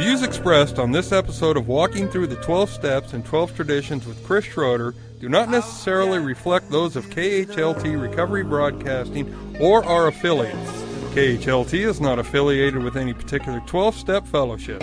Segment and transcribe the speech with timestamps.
[0.00, 4.24] views expressed on this episode of Walking Through the 12 Steps and 12 Traditions with
[4.24, 9.28] Chris Schroeder do not oh, necessarily reflect those of KHLT Recovery Broadcasting
[9.60, 10.70] or our affiliates.
[11.12, 14.82] KHLT is not affiliated with any particular 12 step fellowship.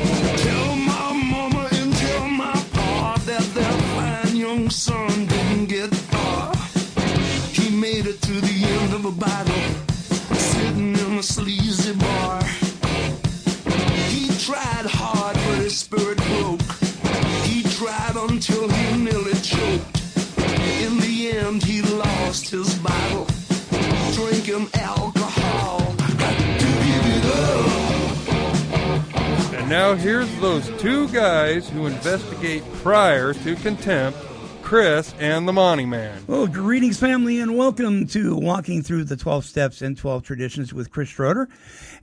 [29.87, 34.19] Now here's those two guys who investigate prior to contempt,
[34.61, 36.25] Chris and the Monty Man.
[36.27, 40.91] Well, greetings, family, and welcome to Walking Through the 12 Steps and 12 Traditions with
[40.91, 41.47] Chris Schroeder.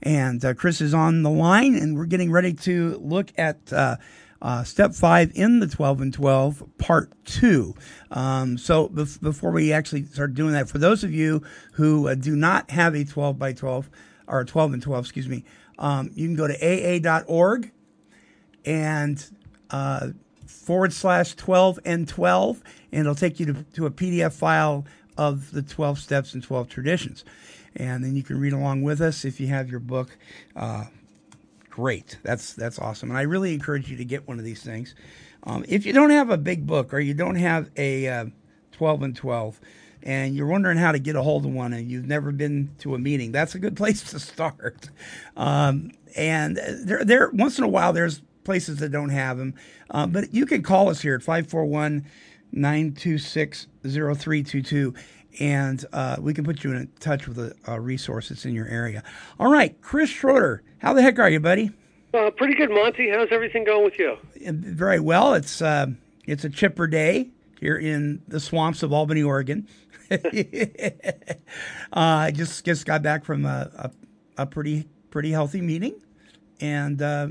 [0.01, 3.97] And uh, Chris is on the line, and we're getting ready to look at uh,
[4.41, 7.75] uh, step five in the 12 and 12, part two.
[8.09, 12.15] Um, so bef- before we actually start doing that, for those of you who uh,
[12.15, 13.91] do not have a 12 by 12,
[14.27, 15.45] or 12 and 12, excuse me,
[15.77, 17.71] um, you can go to aa.org
[18.65, 19.25] and
[19.69, 20.09] uh,
[20.45, 24.85] forward slash 12 and 12, and it'll take you to, to a PDF file
[25.17, 27.23] of the 12 steps and 12 traditions.
[27.75, 30.17] And then you can read along with us if you have your book.
[30.55, 30.85] Uh,
[31.69, 32.17] great.
[32.23, 33.09] That's, that's awesome.
[33.09, 34.95] And I really encourage you to get one of these things.
[35.43, 38.25] Um, if you don't have a big book or you don't have a uh,
[38.71, 39.59] 12 and 12,
[40.03, 42.95] and you're wondering how to get a hold of one and you've never been to
[42.95, 44.89] a meeting, that's a good place to start.
[45.35, 49.53] Um, and there, there, once in a while, there's places that don't have them.
[49.91, 52.05] Uh, but you can call us here at 541
[52.53, 54.93] 926 0322
[55.39, 58.67] and uh, we can put you in touch with a, a resource that's in your
[58.67, 59.03] area.
[59.39, 61.71] All right, Chris Schroeder, how the heck are you, buddy?
[62.13, 63.09] Uh, pretty good, Monty.
[63.09, 64.17] How's everything going with you?
[64.41, 65.33] Very well.
[65.33, 65.87] It's uh,
[66.25, 69.67] it's a chipper day here in the swamps of Albany, Oregon.
[70.11, 70.15] uh,
[71.91, 73.69] I just just got back from a,
[74.37, 75.95] a, a pretty pretty healthy meeting,
[76.61, 77.27] and uh,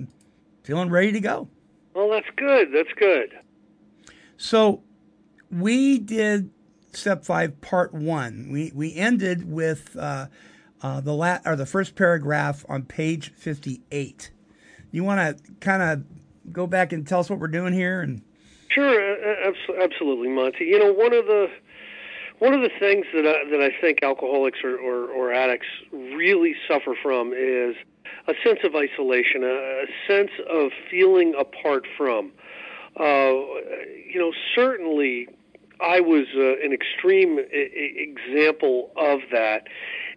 [0.65, 1.49] feeling ready to go.
[1.95, 2.69] Well, that's good.
[2.75, 3.39] That's good.
[4.37, 4.83] So
[5.51, 6.51] we did
[6.93, 8.49] step five, part one.
[8.51, 10.27] We we ended with uh,
[10.83, 14.33] uh, the la- or the first paragraph on page fifty eight.
[14.91, 18.23] You want to kind of go back and tell us what we're doing here and.
[18.71, 19.01] Sure,
[19.81, 20.65] absolutely, Monty.
[20.65, 21.47] You know, one of the
[22.41, 26.55] one of the things that I, that I think alcoholics or, or, or addicts really
[26.67, 27.77] suffer from is
[28.29, 32.33] a sense of isolation, a, sense of feeling apart from.
[32.99, 33.33] Uh,
[34.07, 35.29] you know, certainly,
[35.81, 39.65] I was uh, an extreme I- example of that,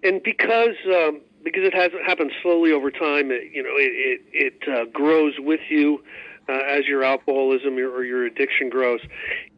[0.04, 4.62] and because um, because it has happened slowly over time, it, you know, it it,
[4.64, 6.04] it uh, grows with you
[6.50, 9.02] uh, as your alcoholism or your addiction grows,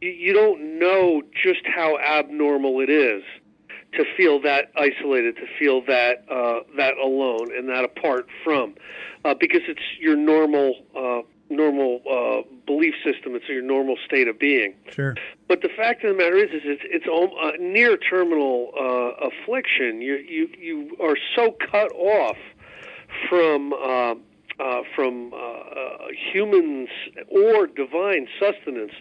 [0.00, 3.22] you, you don't know just how abnormal it is
[3.94, 8.74] to feel that isolated, to feel that uh, that alone and that apart from,
[9.24, 13.34] uh, because it's your normal uh, normal uh, belief system.
[13.34, 14.74] It's your normal state of being.
[14.90, 15.16] Sure.
[15.48, 20.00] But the fact of the matter is, is it's it's a near terminal uh, affliction.
[20.00, 22.36] You you you are so cut off
[23.28, 23.72] from.
[23.72, 24.14] Uh,
[24.60, 25.98] uh, from uh, uh,
[26.32, 26.90] humans
[27.28, 28.92] or divine sustenance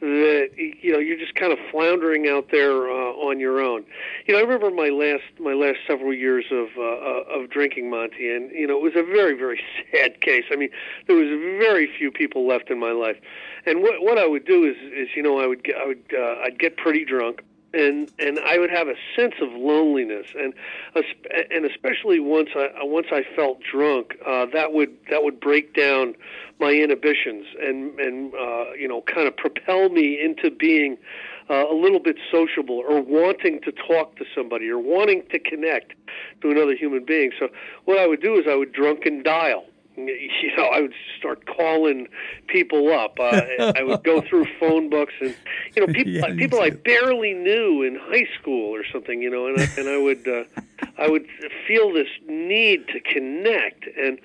[0.00, 3.84] that you know you're just kind of floundering out there uh, on your own.
[4.26, 8.34] You know, I remember my last my last several years of uh, of drinking Monty,
[8.34, 9.60] and you know it was a very very
[9.92, 10.44] sad case.
[10.50, 10.70] I mean,
[11.06, 11.28] there was
[11.58, 13.16] very few people left in my life,
[13.66, 16.44] and what what I would do is is you know I would I would uh,
[16.44, 17.42] I'd get pretty drunk
[17.74, 20.54] and and I would have a sense of loneliness, and
[21.50, 26.14] and especially once I once I felt drunk, uh, that would that would break down
[26.60, 30.96] my inhibitions and and uh, you know kind of propel me into being
[31.50, 35.92] uh, a little bit sociable or wanting to talk to somebody or wanting to connect
[36.40, 37.32] to another human being.
[37.38, 37.48] So
[37.84, 42.08] what I would do is I would drunken dial you know, I would start calling
[42.48, 43.18] people up.
[43.18, 43.42] Uh,
[43.76, 45.36] I would go through phone books, and
[45.74, 49.22] you know, people Yeah, people I barely knew in high school or something.
[49.22, 50.44] You know, and I, and I would uh,
[50.98, 51.26] I would
[51.66, 54.18] feel this need to connect, and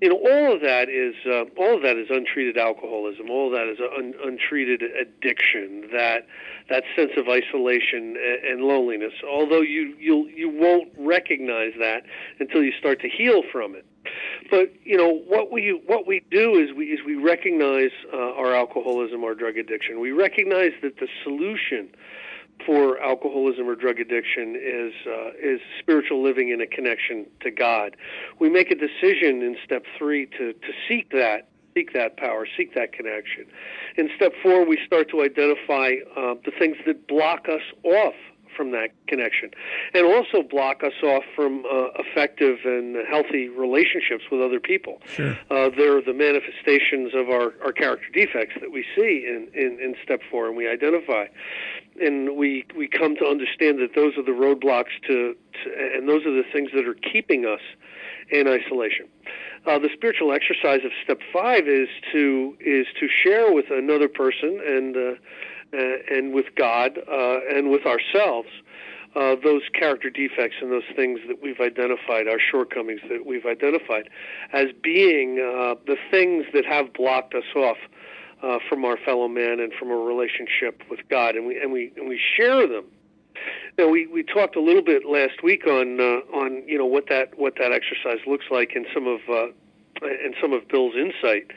[0.00, 3.30] you know, all of that is uh, all of that is untreated alcoholism.
[3.30, 5.88] All of that is un- untreated addiction.
[5.92, 6.26] That
[6.68, 9.14] that sense of isolation and, and loneliness.
[9.26, 12.02] Although you you you won't recognize that
[12.40, 13.86] until you start to heal from it.
[14.50, 18.54] But you know what we what we do is we is we recognize uh, our
[18.54, 20.00] alcoholism, our drug addiction.
[20.00, 21.88] We recognize that the solution
[22.64, 27.96] for alcoholism or drug addiction is uh, is spiritual living in a connection to God.
[28.38, 32.74] We make a decision in step three to to seek that seek that power, seek
[32.74, 33.44] that connection.
[33.96, 38.14] In step four, we start to identify uh, the things that block us off
[38.56, 39.50] from that connection
[39.94, 45.00] and also block us off from uh, effective and healthy relationships with other people.
[45.06, 45.36] Sure.
[45.50, 49.94] Uh, they're the manifestations of our, our character defects that we see in, in, in
[50.02, 51.26] step four and we identify.
[52.00, 56.26] And we, we come to understand that those are the roadblocks to, to and those
[56.26, 57.60] are the things that are keeping us
[58.30, 59.06] in isolation.
[59.66, 64.60] Uh, the spiritual exercise of step five is to is to share with another person
[64.64, 65.14] and uh, uh,
[65.72, 68.48] and with God uh, and with ourselves
[69.16, 74.10] uh, those character defects and those things that we've identified, our shortcomings that we've identified,
[74.52, 77.78] as being uh, the things that have blocked us off
[78.42, 81.92] uh, from our fellow man and from a relationship with God, and we and we
[81.96, 82.84] and we share them.
[83.78, 87.08] Now we, we talked a little bit last week on uh, on you know what
[87.08, 89.46] that what that exercise looks like in some of uh,
[90.02, 91.50] in some of Bill's insight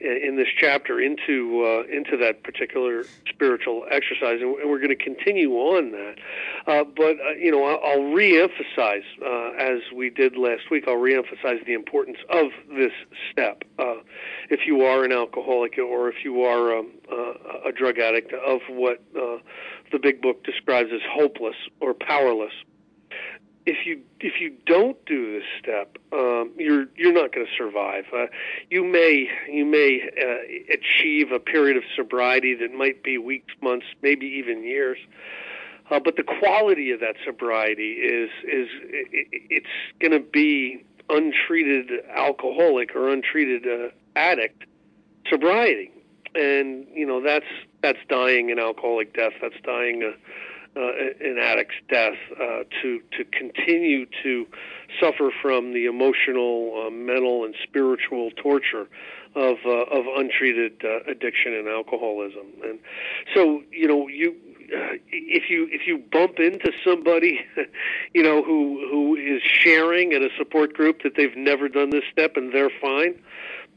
[0.00, 5.52] in this chapter into uh, into that particular spiritual exercise, and we're going to continue
[5.52, 6.14] on that.
[6.66, 10.84] Uh, but uh, you know, I'll, I'll reemphasize uh, as we did last week.
[10.88, 12.92] I'll reemphasize the importance of this
[13.30, 13.62] step.
[13.78, 13.96] Uh,
[14.48, 18.60] if you are an alcoholic or if you are um, uh, a drug addict, of
[18.68, 22.52] what the Big Book describes as hopeless or powerless
[23.66, 28.04] if you if you don't do this step, um, you're you're not going to survive.
[28.12, 28.26] Uh,
[28.70, 33.86] you may you may uh, achieve a period of sobriety that might be weeks, months,
[34.02, 34.98] maybe even years.
[35.90, 39.66] Uh, but the quality of that sobriety is is it, it's
[39.98, 44.64] going to be untreated alcoholic or untreated uh, addict
[45.28, 45.90] sobriety,
[46.34, 47.46] and you know that's
[47.82, 49.32] that's dying an alcoholic death.
[49.42, 50.12] That's dying a
[50.76, 54.46] an addict's death uh, to to continue to
[55.00, 58.88] suffer from the emotional, uh, mental, and spiritual torture
[59.34, 62.46] of uh, of untreated uh, addiction and alcoholism.
[62.64, 62.78] And
[63.34, 64.34] so, you know, you
[64.72, 67.40] uh, if you if you bump into somebody,
[68.14, 72.04] you know, who who is sharing at a support group that they've never done this
[72.12, 73.20] step and they're fine,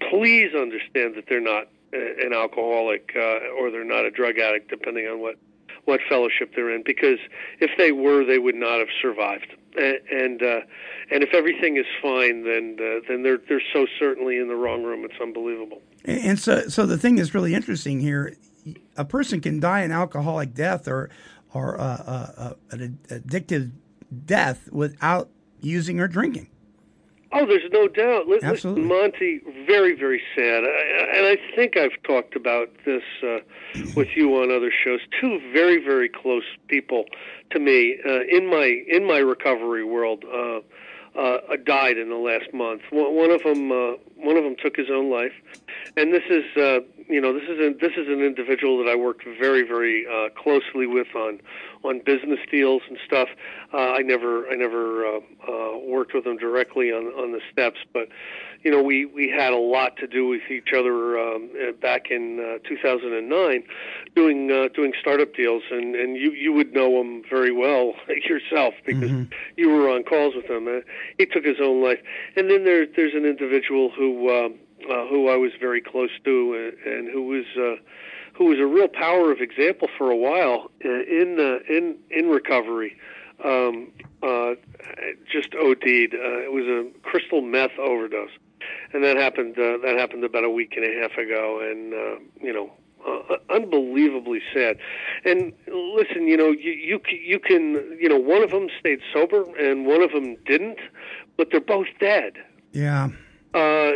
[0.10, 5.06] please understand that they're not an alcoholic uh, or they're not a drug addict, depending
[5.06, 5.36] on what
[5.86, 7.20] what fellowship they're in because
[7.60, 9.54] if they were, they would not have survived.
[9.78, 10.60] And and, uh,
[11.12, 14.84] and if everything is fine, then uh, then they're they're so certainly in the wrong
[14.84, 15.04] room.
[15.04, 15.82] It's unbelievable.
[16.06, 18.36] And so so the thing is really interesting here.
[18.96, 21.10] A person can die an alcoholic death or
[21.54, 23.72] or uh, uh, uh an addictive
[24.26, 25.30] death without
[25.62, 26.50] using or drinking.
[27.34, 28.28] Oh, there's no doubt.
[28.28, 28.84] Listen, Absolutely.
[28.84, 30.64] Monty, very, very sad.
[30.64, 33.40] And I think I've talked about this uh,
[33.96, 35.00] with you on other shows.
[35.20, 37.06] Two very, very close people
[37.50, 40.60] to me uh, in my in my recovery world uh,
[41.18, 42.82] uh, died in the last month.
[42.92, 45.34] One of them, uh, one of them took his own life,
[45.96, 48.96] and this is, uh, you know, this is a, this is an individual that I
[48.96, 51.40] worked very, very uh, closely with on
[51.84, 53.28] on business deals and stuff.
[53.74, 57.80] Uh, I never I never uh, uh, worked with him directly on on the steps,
[57.94, 58.08] but
[58.64, 62.10] you know we we had a lot to do with each other um, uh, back
[62.10, 63.64] in uh, 2009,
[64.16, 68.74] doing uh, doing startup deals, and and you you would know him very well yourself
[68.86, 69.32] because mm-hmm.
[69.58, 70.68] you were on calls with him.
[70.68, 70.82] Uh,
[71.18, 72.00] he took his own life,
[72.36, 74.30] and then there there's an individual who.
[74.30, 74.56] Um,
[74.90, 77.82] uh, who I was very close to, and, and who was uh,
[78.34, 82.30] who was a real power of example for a while uh, in uh, in in
[82.30, 82.98] recovery.
[83.44, 83.92] Um,
[84.22, 84.56] uh,
[85.30, 86.14] just OD'd.
[86.14, 88.30] Uh, it was a crystal meth overdose,
[88.94, 89.58] and that happened.
[89.58, 92.72] Uh, that happened about a week and a half ago, and uh, you know,
[93.06, 94.78] uh, unbelievably sad.
[95.26, 99.44] And listen, you know, you you you can you know one of them stayed sober
[99.58, 100.80] and one of them didn't,
[101.38, 102.34] but they're both dead.
[102.72, 103.10] Yeah.
[103.54, 103.92] Uh,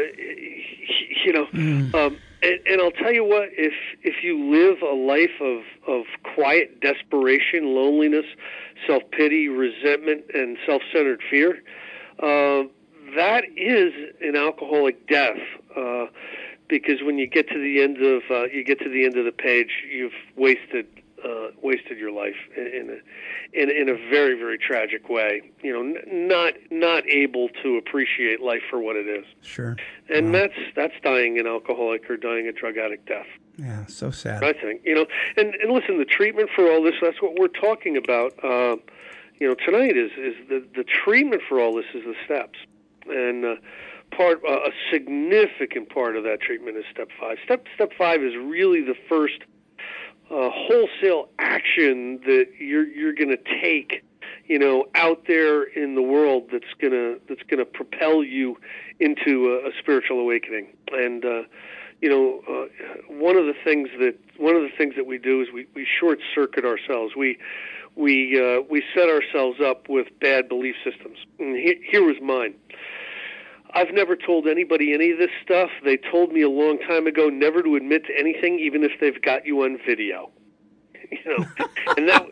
[1.25, 1.93] you know, mm.
[1.95, 3.73] um, and, and I'll tell you what: if
[4.03, 8.25] if you live a life of of quiet desperation, loneliness,
[8.85, 11.63] self pity, resentment, and self centered fear,
[12.19, 12.63] uh,
[13.15, 15.39] that is an alcoholic death.
[15.75, 16.05] Uh,
[16.69, 19.25] because when you get to the end of uh, you get to the end of
[19.25, 20.85] the page, you've wasted
[21.23, 25.41] uh, wasted your life in a, in, in a very very tragic way.
[25.63, 29.25] You know, n- not not able to appreciate life for what it is.
[29.41, 29.75] Sure.
[30.09, 30.39] And wow.
[30.39, 33.27] that's that's dying an alcoholic or dying a drug addict death.
[33.57, 34.43] Yeah, so sad.
[34.43, 35.05] I think you know,
[35.35, 36.95] and and listen, the treatment for all this.
[37.01, 38.33] That's what we're talking about.
[38.43, 38.77] Uh,
[39.39, 42.59] you know, tonight is is the the treatment for all this is the steps,
[43.07, 43.45] and.
[43.45, 43.55] Uh,
[44.11, 47.37] part uh, a significant part of that treatment is step five.
[47.43, 49.39] Step step five is really the first
[50.29, 54.03] uh, wholesale action that you're you're going to take
[54.47, 58.57] you know, out there in the world that's gonna that's gonna propel you
[58.99, 60.67] into a, a spiritual awakening.
[60.91, 61.41] And uh,
[62.01, 65.41] you know, uh, one of the things that one of the things that we do
[65.41, 67.13] is we, we short circuit ourselves.
[67.15, 67.37] We
[67.95, 71.17] we uh, we set ourselves up with bad belief systems.
[71.39, 72.53] And he, here was mine.
[73.73, 75.69] I've never told anybody any of this stuff.
[75.83, 79.21] They told me a long time ago never to admit to anything, even if they've
[79.21, 80.31] got you on video.
[81.09, 81.45] You know,
[81.95, 82.25] and that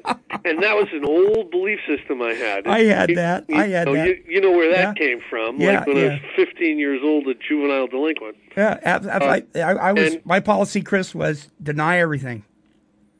[0.43, 2.67] and that was an old belief system I had.
[2.67, 3.45] I had You- that.
[3.47, 4.07] You, I had know, that.
[4.09, 5.07] You, you know where that Yeah.
[5.07, 5.61] came from?
[5.61, 8.35] Yeah, like when I was 15 years old, a juvenile delinquent.
[8.57, 10.15] Yeah, ab- ab- I, I, I was.
[10.15, 12.43] and- my policy, Chris, was deny everything.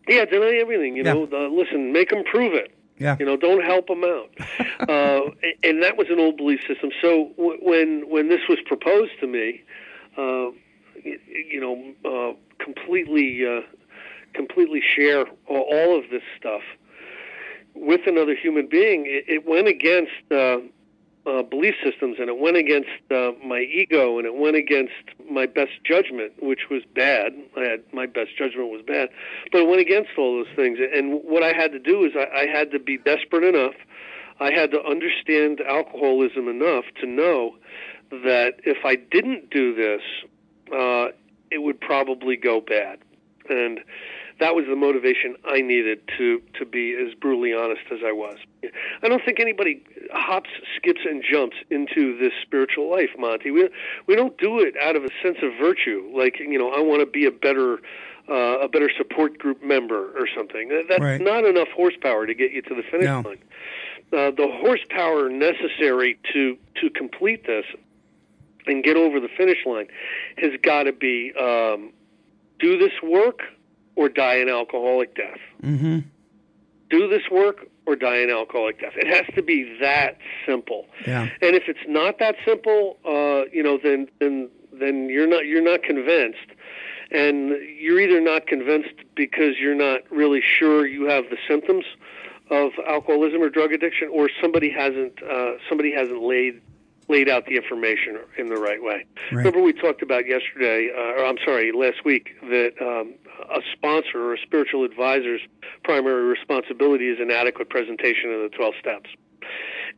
[0.09, 0.97] Yeah, deny everything.
[0.97, 1.13] You Yeah.
[1.13, 2.75] know, uh, listen, make them prove it.
[2.97, 3.17] Yeah.
[3.19, 4.29] You know, don't help them out.
[4.89, 5.31] uh,
[5.63, 6.89] and- that was an old belief system.
[7.01, 9.61] So w- when when this was proposed to me,
[10.17, 10.51] uh,
[11.03, 12.33] you know, uh,
[12.63, 13.61] completely uh,
[14.33, 16.61] completely share all, all of this stuff
[17.75, 20.11] with another human being, it, it went against.
[21.25, 24.93] Uh, belief systems, and it went against uh, my ego, and it went against
[25.27, 27.33] my best judgment, which was bad.
[27.57, 29.09] I had my best judgment was bad,
[29.51, 30.77] but it went against all those things.
[30.79, 33.73] And what I had to do is I, I had to be desperate enough.
[34.39, 37.55] I had to understand alcoholism enough to know
[38.11, 40.01] that if I didn't do this,
[40.71, 41.07] uh,
[41.49, 42.99] it would probably go bad.
[43.49, 43.79] And
[44.39, 48.37] that was the motivation I needed to to be as brutally honest as I was.
[49.01, 53.51] I don't think anybody hops, skips, and jumps into this spiritual life, Monty.
[53.51, 53.69] We
[54.07, 56.99] we don't do it out of a sense of virtue, like you know, I want
[57.01, 57.79] to be a better
[58.29, 60.69] uh, a better support group member or something.
[60.89, 61.21] That's Right.
[61.21, 63.21] not enough horsepower to get you to the finish No.
[63.21, 63.37] line.
[64.11, 67.65] Uh, the horsepower necessary to to complete this
[68.67, 69.87] and get over the finish line
[70.37, 71.91] has got to be um,
[72.59, 73.41] do this work
[73.95, 75.39] or die an alcoholic death.
[75.63, 75.99] Mm-hmm.
[76.89, 78.93] Do this work or die an alcoholic death.
[78.95, 80.85] It has to be that simple.
[81.05, 81.23] Yeah.
[81.41, 85.63] And if it's not that simple, uh, you know, then then then you're not you're
[85.63, 86.51] not convinced,
[87.11, 87.49] and
[87.79, 91.85] you're either not convinced because you're not really sure you have the symptoms
[92.51, 96.61] of alcoholism or drug addiction, or somebody hasn't uh, somebody hasn't laid
[97.07, 99.05] laid out the information in the right way.
[99.31, 99.37] Right.
[99.37, 103.13] Remember we talked about yesterday, uh, or I'm sorry, last week, that um,
[103.49, 105.41] a sponsor or a spiritual advisor's
[105.83, 109.09] primary responsibility is an adequate presentation of the 12 steps.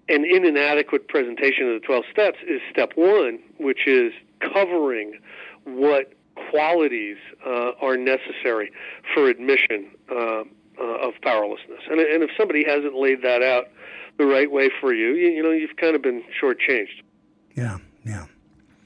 [0.10, 5.20] and An inadequate presentation of the 12 steps is step one, which is covering
[5.66, 6.14] what
[6.50, 8.72] qualities uh, are necessary
[9.14, 10.44] for admission uh,
[10.80, 11.82] uh, of powerlessness.
[11.90, 13.66] And, and if somebody hasn't laid that out
[14.18, 17.02] the right way for you, you, you know, you've kind of been shortchanged.
[17.56, 17.78] Yeah.
[18.06, 18.26] Yeah.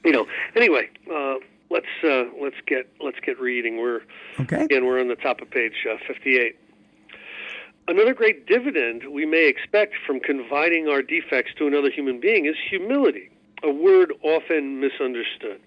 [0.04, 0.26] You know.
[0.56, 1.34] Anyway, uh,
[1.72, 3.78] let's uh, let's get let's get reading.
[3.78, 4.02] We're
[4.38, 4.62] Okay.
[4.62, 6.56] Again, we're on the top of page uh, 58.
[7.88, 12.54] Another great dividend we may expect from confiding our defects to another human being is
[12.70, 13.30] humility,
[13.62, 15.60] a word often misunderstood.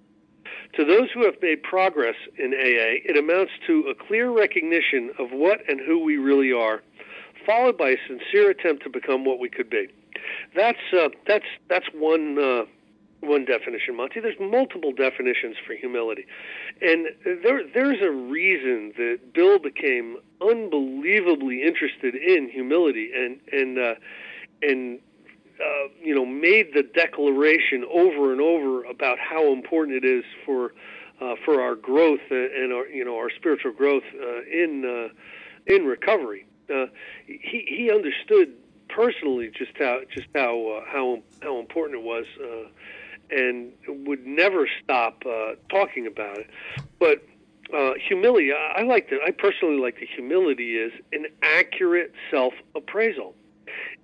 [0.75, 5.31] To those who have made progress in AA, it amounts to a clear recognition of
[5.31, 6.81] what and who we really are,
[7.45, 9.87] followed by a sincere attempt to become what we could be.
[10.55, 12.63] That's uh, that's that's one uh,
[13.25, 14.19] one definition, Monty.
[14.19, 16.25] There's multiple definitions for humility,
[16.81, 17.07] and
[17.43, 23.95] there there's a reason that Bill became unbelievably interested in humility and and uh,
[24.61, 24.99] and
[25.59, 30.73] uh, you know made the declaration over and over about how important it is for
[31.21, 35.85] uh, for our growth and our you know our spiritual growth uh, in uh, in
[35.85, 36.45] recovery.
[36.73, 36.87] Uh,
[37.25, 38.53] he he understood
[38.89, 42.25] personally just how just how how how important it was,
[43.31, 46.49] and would never stop uh, talking about it.
[46.99, 47.23] But
[47.73, 49.19] uh, humility, I, like that.
[49.25, 53.35] I personally like the humility is an accurate self appraisal.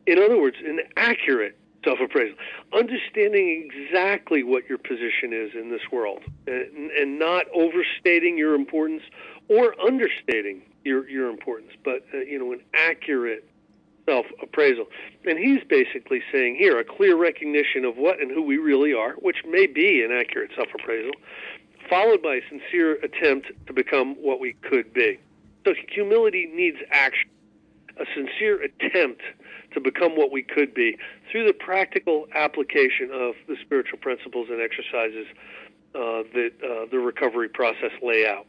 [0.08, 2.36] In other words, an accurate self appraisal,
[2.74, 9.04] understanding exactly what your position is in this world, and, and not overstating your importance
[9.48, 13.48] or understating your your importance, but uh, you know an accurate
[14.12, 14.86] self appraisal.
[15.26, 19.14] And he's basically saying here a clear recognition of what and who we really are,
[19.14, 21.14] which may be an accurate self appraisal,
[21.90, 25.20] followed by a sincere attempt to become what we could be.
[25.66, 27.30] So humility needs action,
[28.00, 29.22] a sincere attempt
[29.74, 30.98] to become what we could be
[31.32, 35.28] through the practical application of the spiritual principles and exercises
[35.96, 38.46] uh, that uh, the recovery process lay out.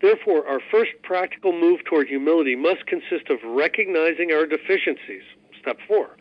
[0.00, 5.22] Therefore, our first practical move toward humility must consist of recognizing our deficiencies.
[5.60, 6.16] Step four.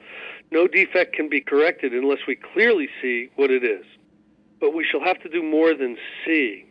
[0.52, 3.86] No defect can be corrected unless we clearly see what it is.
[4.60, 6.66] But we shall have to do more than see.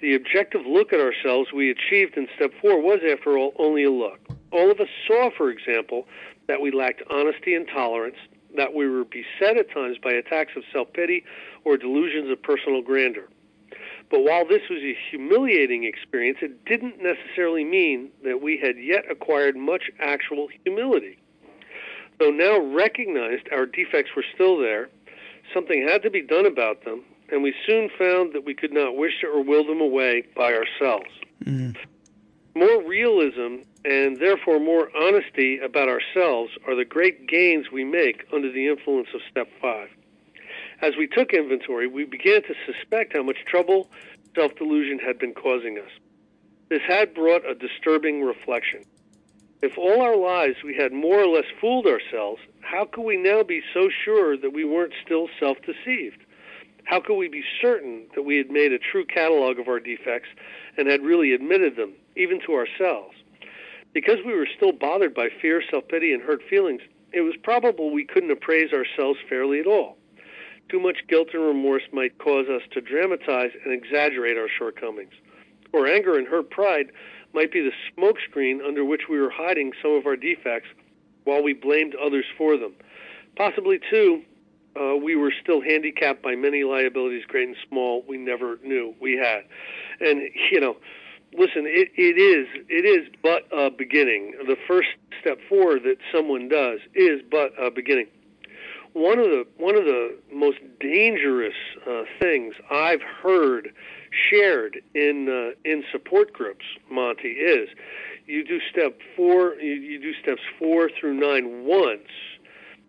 [0.00, 3.90] The objective look at ourselves we achieved in step four was, after all, only a
[3.90, 4.20] look.
[4.50, 6.06] All of us saw, for example,
[6.48, 8.16] that we lacked honesty and tolerance,
[8.56, 11.24] that we were beset at times by attacks of self pity
[11.64, 13.28] or delusions of personal grandeur.
[14.10, 19.10] But while this was a humiliating experience, it didn't necessarily mean that we had yet
[19.10, 21.18] acquired much actual humility.
[22.18, 24.88] Though now recognized our defects were still there,
[25.52, 28.96] something had to be done about them, and we soon found that we could not
[28.96, 31.10] wish or will them away by ourselves.
[31.44, 31.76] Mm.
[32.54, 38.50] More realism and therefore more honesty about ourselves are the great gains we make under
[38.50, 39.88] the influence of step five.
[40.82, 43.90] As we took inventory, we began to suspect how much trouble
[44.34, 45.90] self delusion had been causing us.
[46.68, 48.84] This had brought a disturbing reflection.
[49.62, 53.42] If all our lives we had more or less fooled ourselves, how could we now
[53.42, 56.18] be so sure that we weren't still self deceived?
[56.84, 60.28] How could we be certain that we had made a true catalog of our defects
[60.76, 63.16] and had really admitted them, even to ourselves?
[63.94, 67.90] Because we were still bothered by fear, self pity, and hurt feelings, it was probable
[67.90, 69.96] we couldn't appraise ourselves fairly at all.
[70.68, 75.12] Too much guilt and remorse might cause us to dramatize and exaggerate our shortcomings.
[75.72, 76.90] Or anger and hurt pride
[77.32, 80.68] might be the smokescreen under which we were hiding some of our defects
[81.24, 82.74] while we blamed others for them.
[83.36, 84.22] Possibly, too,
[84.80, 89.16] uh, we were still handicapped by many liabilities, great and small, we never knew we
[89.16, 89.42] had.
[90.00, 90.76] And, you know,
[91.32, 94.34] listen, it, it is it is but a beginning.
[94.46, 94.88] The first
[95.20, 98.06] step forward that someone does is but a beginning.
[98.96, 101.52] One of the one of the most dangerous
[101.86, 103.74] uh, things I've heard
[104.10, 107.68] shared in uh, in support groups, Monty, is
[108.24, 112.08] you do step four, you, you do steps four through nine once,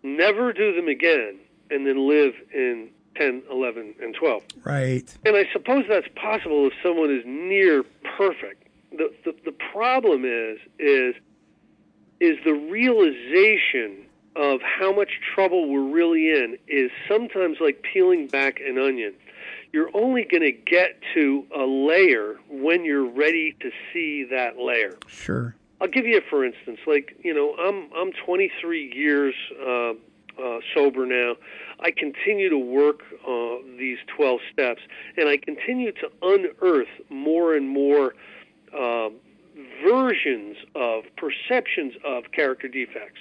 [0.02, 1.38] never do them again,
[1.70, 4.42] and then live in 10, 11, and 12.
[4.64, 5.14] Right.
[5.26, 7.84] And I suppose that's possible if someone is near
[8.16, 8.66] perfect.
[8.92, 11.14] The, the, the problem is, is,
[12.18, 14.07] is the realization
[14.38, 19.12] of how much trouble we're really in is sometimes like peeling back an onion.
[19.72, 24.96] You're only going to get to a layer when you're ready to see that layer.
[25.08, 25.54] Sure.
[25.80, 26.78] I'll give you a for instance.
[26.86, 29.90] Like you know, I'm I'm 23 years uh,
[30.40, 31.34] uh, sober now.
[31.80, 34.80] I continue to work uh, these 12 steps,
[35.16, 38.14] and I continue to unearth more and more
[38.76, 39.10] uh,
[39.84, 43.20] versions of perceptions of character defects.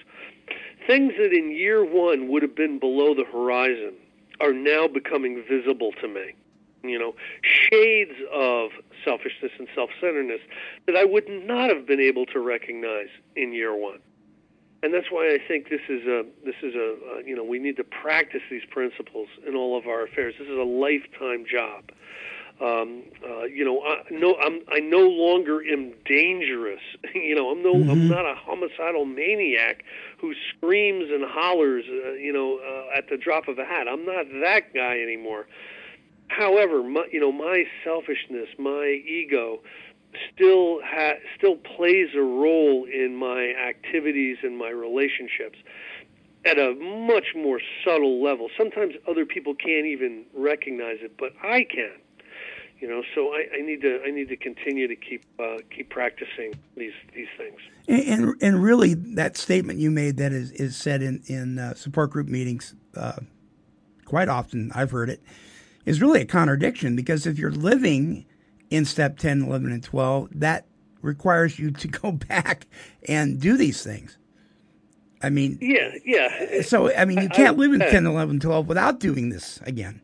[0.88, 3.94] Things that in year one would have been below the horizon
[4.40, 6.34] are now becoming visible to me.
[6.84, 8.70] You know, shades of
[9.04, 10.40] selfishness and self-centeredness
[10.86, 14.00] that I would not have been able to recognize in year one.
[14.84, 17.58] And that's why I think this is a this is a uh, you know we
[17.60, 20.36] need to practice these principles in all of our affairs.
[20.40, 21.92] This is a lifetime job.
[22.60, 26.82] Um, uh, you know, I no, I'm I no longer am dangerous.
[27.14, 29.84] you know, I'm no, I'm not a homicidal maniac
[30.20, 31.86] who screams and hollers.
[31.88, 33.88] Uh, you know, uh, at the drop of a hat.
[33.88, 35.48] I'm not that guy anymore.
[36.30, 39.60] However, my, you know, my selfishness, my ego,
[40.34, 45.58] still ha- still plays a role in my activities and my relationships
[46.46, 48.50] at a much more subtle level.
[48.58, 51.92] Sometimes other people can't even recognize it, but I can.
[52.80, 55.90] You know, so I, I need to I need to continue to keep uh, keep
[55.90, 57.60] practicing these these things.
[57.88, 61.74] And, and and really, that statement you made that is is said in in uh,
[61.74, 63.18] support group meetings uh,
[64.06, 64.72] quite often.
[64.76, 65.22] I've heard it
[65.86, 68.26] is really a contradiction because if you're living
[68.70, 70.66] in step 10, 11, and 12, that
[71.02, 72.68] requires you to go back
[73.08, 74.18] and do these things.
[75.24, 76.62] I mean, Yeah, yeah.
[76.62, 80.02] so I mean, you can't live in I- 10, 11, 12 without doing this again.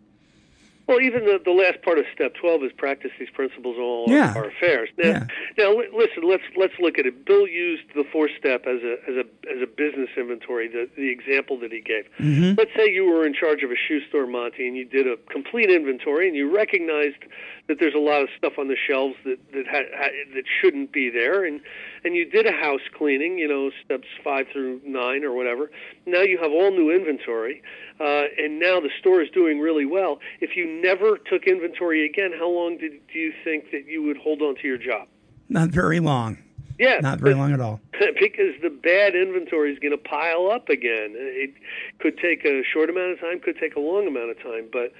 [0.86, 4.06] Well, even the, the last part of step twelve is practice these principles in all
[4.10, 4.34] Yeah.
[4.36, 4.90] our affairs.
[4.98, 5.24] Now, Yeah.
[5.58, 6.24] now li- listen.
[6.28, 7.24] Let's let's look at it.
[7.26, 10.68] Bill used the fourth step as a as a as a business inventory.
[10.68, 12.06] The the example that he gave.
[12.20, 12.56] Mm-hmm.
[12.58, 15.16] Let's say you were in charge of a shoe store, Monty, and you did a
[15.32, 17.24] complete inventory, and you recognized
[17.68, 20.92] that there's a lot of stuff on the shelves that that ha, ha, that shouldn't
[20.92, 21.62] be there, and
[22.04, 23.38] and you did a house cleaning.
[23.40, 25.72] You know, steps five through nine or whatever.
[26.06, 27.62] Now you have all new inventory,
[28.04, 30.20] uh, and now the store is doing really well.
[30.42, 34.18] If you never took inventory again, how long did do you think that you would
[34.18, 35.08] hold on to your job?
[35.48, 36.38] Not very long.
[36.80, 37.80] Yeah, Not very long at all.
[38.20, 41.14] because the bad inventory is going to pile up again.
[41.16, 41.54] It
[42.00, 44.92] could take a short amount of time, could take a long amount of time, but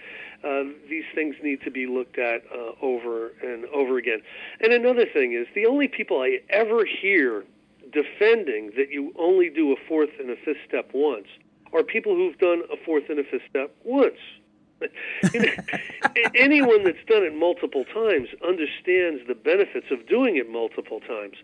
[0.48, 4.22] uh, these things need to be looked at uh, over and over again.
[4.62, 7.44] And another thing is the only people I ever hear
[7.92, 11.28] defending that you only do a fourth and a fifth step once
[11.74, 14.20] are people who've done a fourth and a fifth step once.
[16.36, 21.36] Anyone that's done it multiple times understands the benefits of doing it multiple times.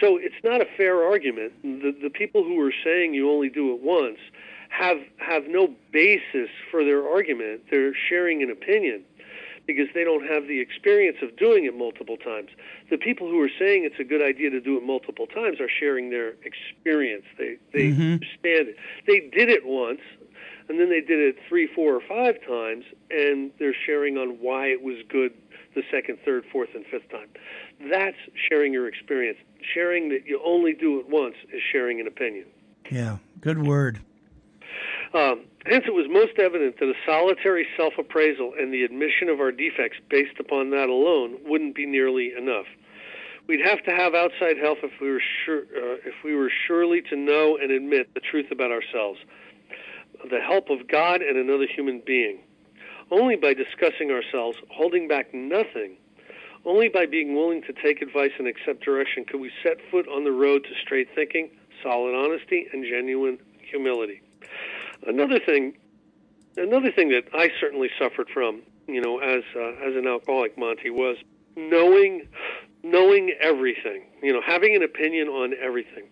[0.00, 1.52] So it's not a fair argument.
[1.62, 4.18] The, the people who are saying you only do it once
[4.70, 7.62] have have no basis for their argument.
[7.70, 9.04] They're sharing an opinion
[9.66, 12.50] because they don't have the experience of doing it multiple times.
[12.90, 15.68] The people who are saying it's a good idea to do it multiple times are
[15.68, 17.24] sharing their experience.
[17.38, 18.76] They they understand it.
[19.06, 20.00] They did it once,
[20.68, 24.66] and then they did it three, four, or five times, and they're sharing on why
[24.66, 25.32] it was good
[25.74, 27.28] the second, third, fourth, and fifth time.
[27.90, 28.16] That's
[28.48, 29.38] sharing your experience.
[29.74, 32.46] Sharing that you only do it once is sharing an opinion.
[32.90, 34.00] Yeah, good word.
[35.14, 39.40] Um, hence, it was most evident that a solitary self appraisal and the admission of
[39.40, 42.66] our defects based upon that alone wouldn't be nearly enough.
[43.46, 47.02] We'd have to have outside help if we were sure, uh, if we were surely
[47.02, 49.18] to know and admit the truth about ourselves.
[50.30, 52.38] The help of God and another human being.
[53.10, 55.96] Only by discussing ourselves, holding back nothing,
[56.64, 60.24] only by being willing to take advice and accept direction could we set foot on
[60.24, 61.50] the road to straight thinking,
[61.82, 64.22] solid honesty, and genuine humility.
[65.06, 65.74] Another thing,
[66.56, 70.90] another thing that I certainly suffered from, you know, as uh, as an alcoholic, Monty,
[70.90, 71.16] was
[71.56, 72.28] knowing
[72.82, 74.04] knowing everything.
[74.22, 76.04] You know, having an opinion on everything.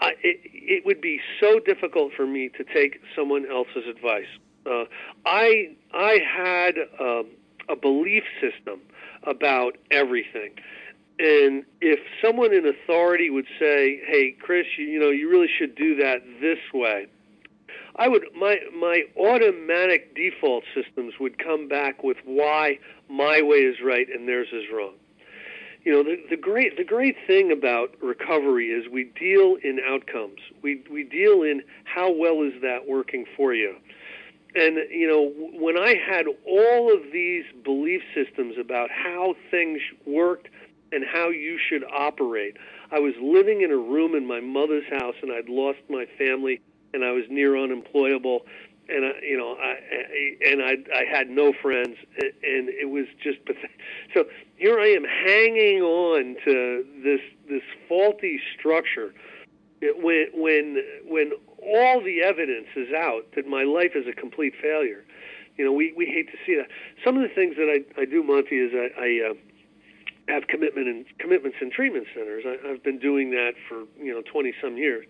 [0.00, 4.26] I, it, it would be so difficult for me to take someone else's advice.
[4.66, 4.84] Uh,
[5.26, 7.26] I I had um,
[7.68, 8.80] a belief system
[9.24, 10.52] about everything.
[11.18, 15.74] And if someone in authority would say, "Hey, Chris, you, you know, you really should
[15.76, 17.06] do that this way,"
[17.96, 22.78] I would my my automatic default systems would come back with why
[23.08, 24.94] my way is right and theirs is wrong.
[25.84, 30.40] You know, the, the great the great thing about recovery is we deal in outcomes.
[30.62, 33.76] We we deal in how well is that working for you.
[34.56, 40.48] And you know, when I had all of these belief systems about how things worked
[40.90, 42.56] and how you should operate,
[42.90, 46.60] I was living in a room in my mother's house and I'd lost my family
[46.94, 48.46] and I was near unemployable,
[48.88, 53.06] and I, you know, I, I and I I had no friends, and it was
[53.22, 53.70] just pathetic.
[54.14, 54.24] So
[54.56, 59.12] here I am hanging on to this this faulty structure
[59.82, 65.04] when when when all the evidence is out that my life is a complete failure.
[65.56, 66.68] You know, we we hate to see that.
[67.04, 69.00] Some of the things that I I do, Monty, is I.
[69.00, 69.34] I uh,
[70.28, 72.44] have commitment and commitments in treatment centers.
[72.46, 75.04] I, I've been doing that for you know 20 some years,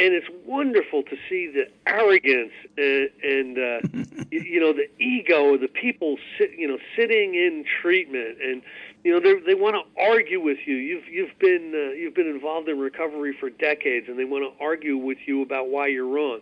[0.00, 5.54] and it's wonderful to see the arrogance and, and uh, you, you know the ego
[5.54, 8.38] of the people sit, you know sitting in treatment.
[8.42, 8.62] And
[9.04, 10.76] you know they they want to argue with you.
[10.76, 14.64] You've you've been uh, you've been involved in recovery for decades and they want to
[14.64, 16.40] argue with you about why you're wrong.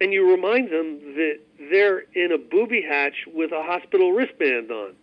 [0.00, 4.94] And you remind them that they're in a booby hatch with a hospital wristband on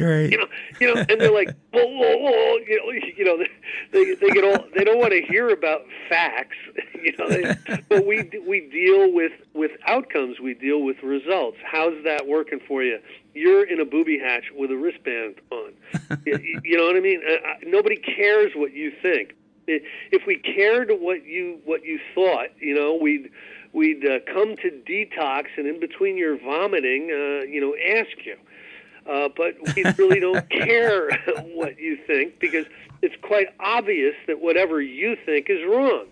[0.00, 0.30] Right.
[0.30, 0.46] you know,
[0.80, 3.44] you know, and they're like, whoa, whoa, whoa, you know, you know,
[3.92, 6.56] they they get all they don't want to hear about facts,
[6.94, 11.58] you know, they, but we we deal with with outcomes, we deal with results.
[11.64, 12.98] How's that working for you?
[13.34, 15.72] You're in a booby hatch with a wristband on.
[16.26, 17.20] you, you know what I mean?
[17.28, 19.34] Uh, nobody cares what you think.
[19.66, 23.30] If we cared what you what you thought, you know, we'd
[23.72, 28.36] we'd uh, come to detox, and in between your vomiting, uh, you know, ask you.
[29.08, 31.10] Uh, but we really don't care
[31.54, 32.66] what you think because
[33.02, 36.06] it's quite obvious that whatever you think is wrong.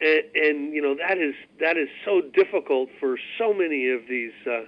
[0.00, 4.32] And, and you know that is that is so difficult for so many of these
[4.46, 4.62] uh,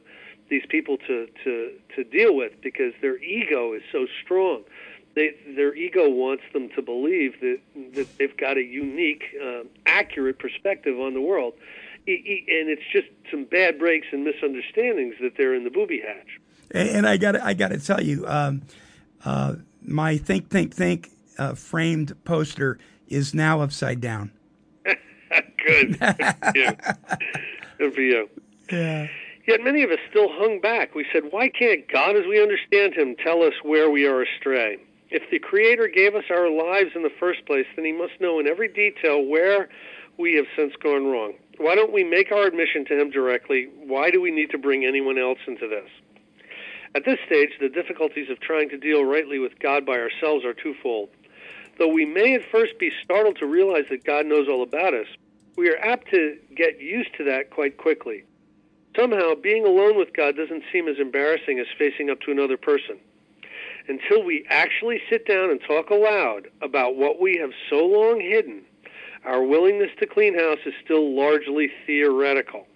[0.48, 4.62] these people to, to to deal with because their ego is so strong.
[5.14, 7.58] They, their ego wants them to believe that
[7.94, 11.54] that they've got a unique, uh, accurate perspective on the world,
[12.06, 16.40] and it's just some bad breaks and misunderstandings that they're in the booby hatch.
[16.74, 18.62] And, I got I got to tell you, um,
[19.24, 24.32] uh, my think think think uh, framed poster is now upside down.
[24.84, 25.96] Good.
[26.54, 26.74] yeah.
[27.78, 28.28] Good for you.
[28.70, 29.06] Yeah.
[29.46, 30.94] Yet many of us still hung back.
[30.94, 34.78] We said, Why can't God, as we understand Him, tell us where we are astray?
[35.10, 38.40] If the Creator gave us our lives in the first place, then He must know
[38.40, 39.68] in every detail where
[40.18, 41.34] we have since gone wrong.
[41.58, 43.68] Why don't we make our admission to Him directly?
[43.86, 45.88] Why do we need to bring anyone else into this?
[46.94, 50.54] At this stage, the difficulties of trying to deal rightly with God by ourselves are
[50.54, 51.08] twofold.
[51.76, 55.08] Though we may at first be startled to realize that God knows all about us,
[55.56, 58.24] we are apt to get used to that quite quickly.
[58.96, 62.98] Somehow, being alone with God doesn't seem as embarrassing as facing up to another person.
[63.88, 68.62] Until we actually sit down and talk aloud about what we have so long hidden,
[69.24, 72.68] our willingness to clean house is still largely theoretical.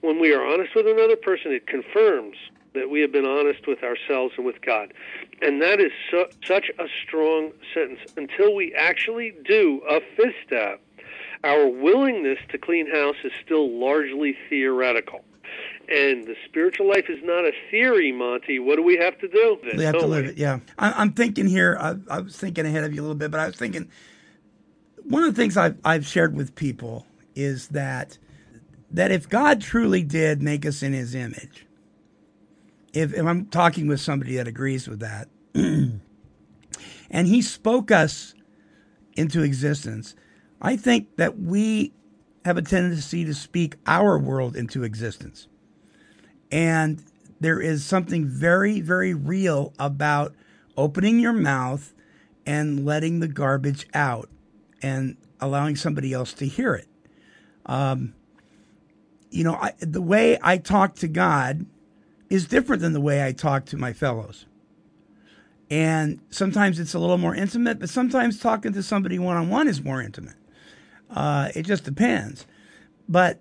[0.00, 2.36] When we are honest with another person, it confirms
[2.74, 4.92] that we have been honest with ourselves and with God.
[5.42, 8.00] And that is su- such a strong sentence.
[8.16, 10.80] Until we actually do a fifth step,
[11.42, 15.24] our willingness to clean house is still largely theoretical.
[15.88, 18.60] And the spiritual life is not a theory, Monty.
[18.60, 19.58] What do we have to do?
[19.76, 20.38] We have to live it.
[20.38, 21.76] Yeah, I, I'm thinking here.
[21.80, 23.90] I, I was thinking ahead of you a little bit, but I was thinking
[25.04, 28.18] one of the things I've I've shared with people is that
[28.92, 31.66] that if God truly did make us in His image,
[32.92, 36.00] if, if I'm talking with somebody that agrees with that, and
[37.10, 38.34] He spoke us
[39.14, 40.14] into existence,
[40.60, 41.92] I think that we
[42.44, 45.46] have a tendency to speak our world into existence.
[46.50, 47.04] And
[47.38, 50.34] there is something very, very real about
[50.76, 51.94] opening your mouth
[52.46, 54.28] and letting the garbage out
[54.82, 56.88] and allowing somebody else to hear it.
[57.66, 58.14] Um,
[59.30, 61.66] you know, I, the way I talk to God
[62.30, 64.46] is different than the way I talk to my fellows.
[65.68, 69.68] And sometimes it's a little more intimate, but sometimes talking to somebody one on one
[69.68, 70.36] is more intimate.
[71.10, 72.46] Uh, it just depends.
[73.08, 73.40] But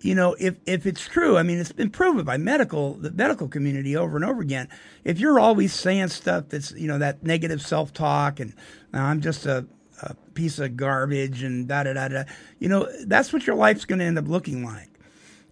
[0.00, 3.48] you know, if if it's true, I mean, it's been proven by medical the medical
[3.48, 4.68] community over and over again.
[5.04, 8.54] If you're always saying stuff that's you know that negative self talk and
[8.92, 9.66] "Nah, I'm just a,
[10.02, 12.24] a piece of garbage and da da da da,
[12.58, 14.88] you know, that's what your life's going to end up looking like.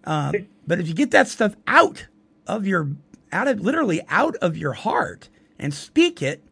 [0.05, 2.07] Um, but if you get that stuff out
[2.49, 2.89] of your
[3.31, 6.43] out of literally out of your heart and speak it,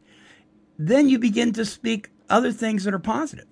[0.77, 3.47] then you begin to speak other things that are positive.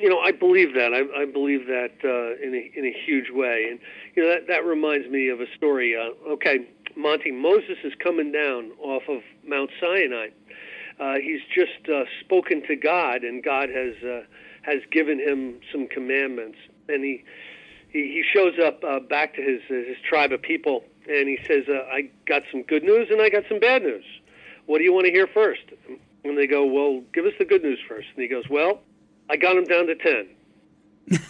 [0.00, 0.92] you know, I believe that.
[0.94, 3.80] I, I believe that uh, in a in a huge way, and
[4.14, 5.96] you know that that reminds me of a story.
[5.96, 10.28] Uh, okay, Monty Moses is coming down off of Mount Sinai.
[11.00, 14.22] Uh, he's just uh, spoken to God, and God has uh,
[14.62, 17.24] has given him some commandments, and he
[17.90, 21.64] he, he shows up uh, back to his his tribe of people, and he says,
[21.68, 24.04] uh, "I got some good news, and I got some bad news.
[24.66, 25.62] What do you want to hear first?
[26.24, 28.08] And they go, "Well, give us the good news first.
[28.14, 28.80] And he goes, "Well."
[29.30, 30.28] I got him down to 10.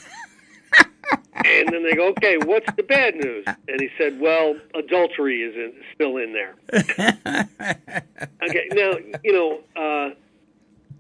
[1.45, 3.45] and then they go, okay, what's the bad news?
[3.47, 6.55] And he said, well, adultery is in, still in there.
[8.49, 8.93] okay, now,
[9.25, 10.15] you know, uh,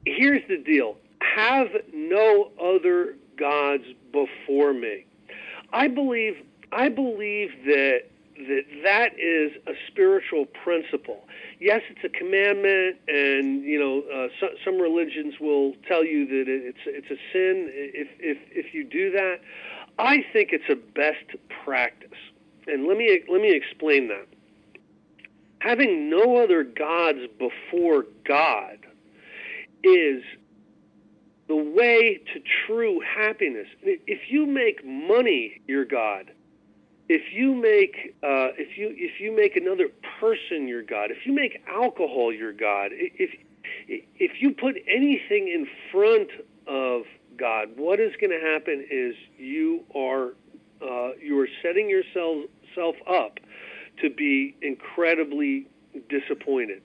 [0.06, 5.04] here's the deal have no other gods before me.
[5.72, 6.36] I believe,
[6.72, 8.04] I believe that
[8.38, 11.24] that that is a spiritual principle.
[11.60, 16.44] Yes, it's a commandment, and you know uh, so, some religions will tell you that
[16.46, 19.40] it's it's a sin if if if you do that.
[19.98, 21.24] I think it's a best
[21.64, 22.18] practice,
[22.66, 24.26] and let me let me explain that.
[25.60, 28.78] Having no other gods before God
[29.82, 30.22] is
[31.48, 33.66] the way to true happiness.
[33.82, 36.30] If you make money your God,
[37.08, 39.88] if you make uh, if you if you make another
[40.20, 43.30] person your god, if you make alcohol your god, if
[43.88, 46.28] if you put anything in front
[46.66, 47.02] of
[47.36, 50.34] God, what is going to happen is you are
[50.82, 52.44] uh, you are setting yourself
[52.74, 53.40] self up
[54.02, 55.66] to be incredibly
[56.08, 56.82] disappointed.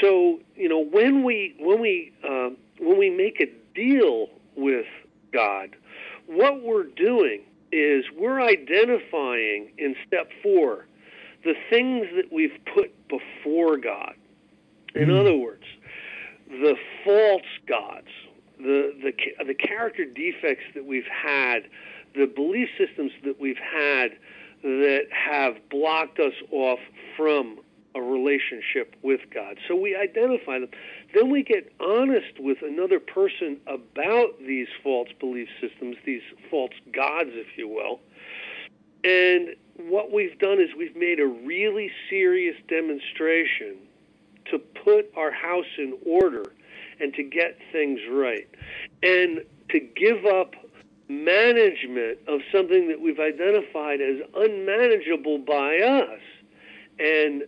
[0.00, 4.86] So you know when we when we uh, when we make a deal with
[5.32, 5.70] God,
[6.26, 7.40] what we're doing
[7.72, 10.86] is we're identifying in step four
[11.44, 14.14] the things that we've put before God.
[14.94, 15.20] In mm.
[15.20, 15.64] other words,
[16.48, 18.08] the false gods,
[18.58, 21.64] the, the, the character defects that we've had,
[22.14, 24.12] the belief systems that we've had
[24.62, 26.78] that have blocked us off
[27.16, 27.58] from
[27.94, 29.58] a relationship with God.
[29.68, 30.68] So we identify them.
[31.14, 37.30] Then we get honest with another person about these false belief systems, these false gods,
[37.32, 38.00] if you will.
[39.04, 43.76] And what we've done is we've made a really serious demonstration
[44.50, 46.52] to put our house in order
[47.00, 48.48] and to get things right.
[49.02, 50.54] And to give up
[51.08, 56.20] management of something that we've identified as unmanageable by us
[56.98, 57.42] and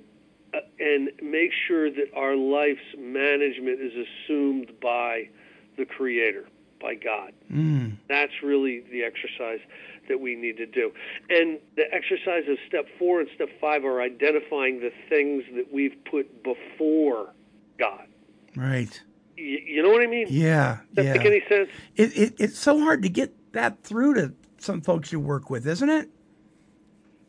[0.78, 5.28] and make sure that our life's management is assumed by
[5.76, 6.46] the creator
[6.80, 7.32] by god.
[7.50, 7.96] Mm.
[8.08, 9.60] that's really the exercise
[10.08, 10.92] that we need to do.
[11.30, 15.96] And the exercise of step four and step five are identifying the things that we've
[16.10, 17.32] put before
[17.78, 18.06] god.
[18.54, 19.00] Right.
[19.36, 20.26] You, you know what i mean?
[20.30, 21.12] Yeah Does that yeah.
[21.14, 21.70] make any sense?
[21.96, 25.66] It, it, it's so hard to get that through to some folks you work with
[25.66, 26.08] isn't it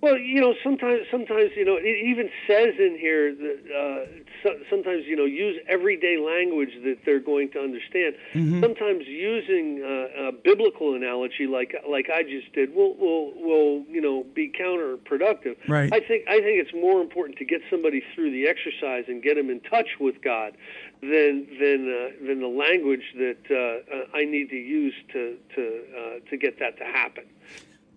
[0.05, 4.55] Well, you know, sometimes, sometimes, you know, it even says in here that uh, so,
[4.69, 8.13] sometimes, you know, use everyday language that they're going to understand.
[8.35, 8.61] Mm-hmm.
[8.61, 13.99] Sometimes using uh, a biblical analogy, like like I just did, will will will you
[13.99, 15.57] know be counterproductive.
[15.67, 15.91] Right.
[15.91, 19.37] I think I think it's more important to get somebody through the exercise and get
[19.37, 20.55] them in touch with God
[21.01, 26.29] than than uh, than the language that uh, I need to use to to uh,
[26.29, 27.23] to get that to happen.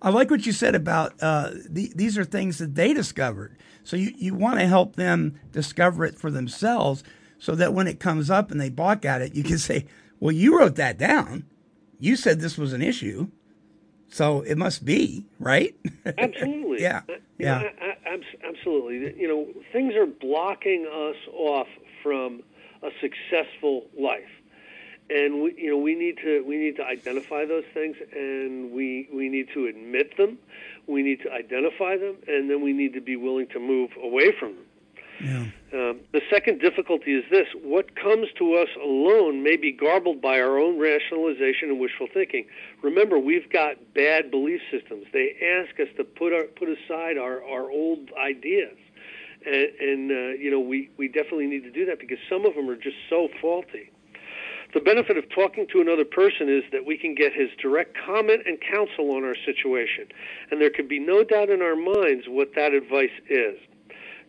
[0.01, 3.57] I like what you said about uh, the, these are things that they discovered.
[3.85, 7.03] So you, you want to help them discover it for themselves
[7.39, 9.87] so that when it comes up and they balk at it, you can say,
[10.21, 11.45] well, you wrote that down.
[11.99, 13.29] You said this was an issue.
[14.11, 15.75] So it must be, right?
[16.19, 16.81] Absolutely.
[16.83, 17.03] yeah.
[17.09, 17.59] Uh, Yeah.
[17.59, 17.95] I- I-
[18.49, 19.21] absolutely.
[19.21, 21.67] You know, things are blocking us off
[22.03, 22.43] from
[22.83, 24.23] a successful life.
[25.11, 29.09] And we, you know, we need to we need to identify those things, and we
[29.13, 30.39] we need to admit them.
[30.87, 34.33] We need to identify them, and then we need to be willing to move away
[34.39, 34.65] from them.
[35.21, 35.47] Yeah.
[35.73, 40.41] Um, the second difficulty is this what comes to us alone may be garbled by
[40.41, 42.47] our own rationalization and wishful thinking.
[42.83, 45.07] Remember, we've got bad belief systems.
[45.13, 48.77] They ask us to put, our, put aside our, our old ideas.
[49.45, 52.55] And, and uh, you know, we, we definitely need to do that because some of
[52.55, 53.91] them are just so faulty.
[54.75, 58.43] The benefit of talking to another person is that we can get his direct comment
[58.45, 60.09] and counsel on our situation.
[60.51, 63.57] And there can be no doubt in our minds what that advice is.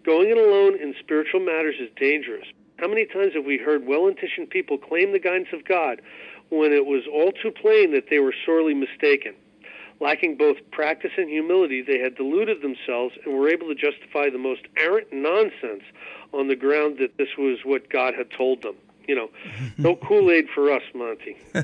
[0.06, 2.48] Going it alone in spiritual matters is dangerous.
[2.78, 6.02] How many times have we heard well intentioned people claim the guidance of God
[6.48, 9.36] when it was all too plain that they were sorely mistaken?
[10.00, 14.38] Lacking both practice and humility, they had deluded themselves and were able to justify the
[14.38, 15.84] most arrant nonsense
[16.34, 18.76] on the ground that this was what God had told them.
[19.10, 19.30] You know,
[19.80, 21.36] no Kool Aid for us, Monty.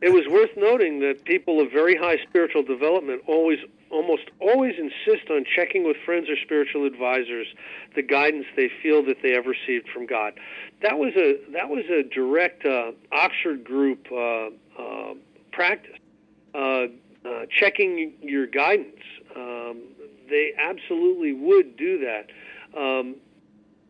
[0.00, 3.58] it was worth noting that people of very high spiritual development always,
[3.90, 7.48] almost always insist on checking with friends or spiritual advisors
[7.94, 10.40] the guidance they feel that they have received from God.
[10.80, 14.48] That was a that was a direct uh, Oxford group uh,
[14.80, 15.14] uh,
[15.52, 15.98] practice.
[16.54, 16.86] Uh,
[17.26, 19.02] uh, checking your guidance.
[19.36, 19.82] Um,
[20.30, 22.30] they absolutely would do that.
[22.78, 23.16] Um,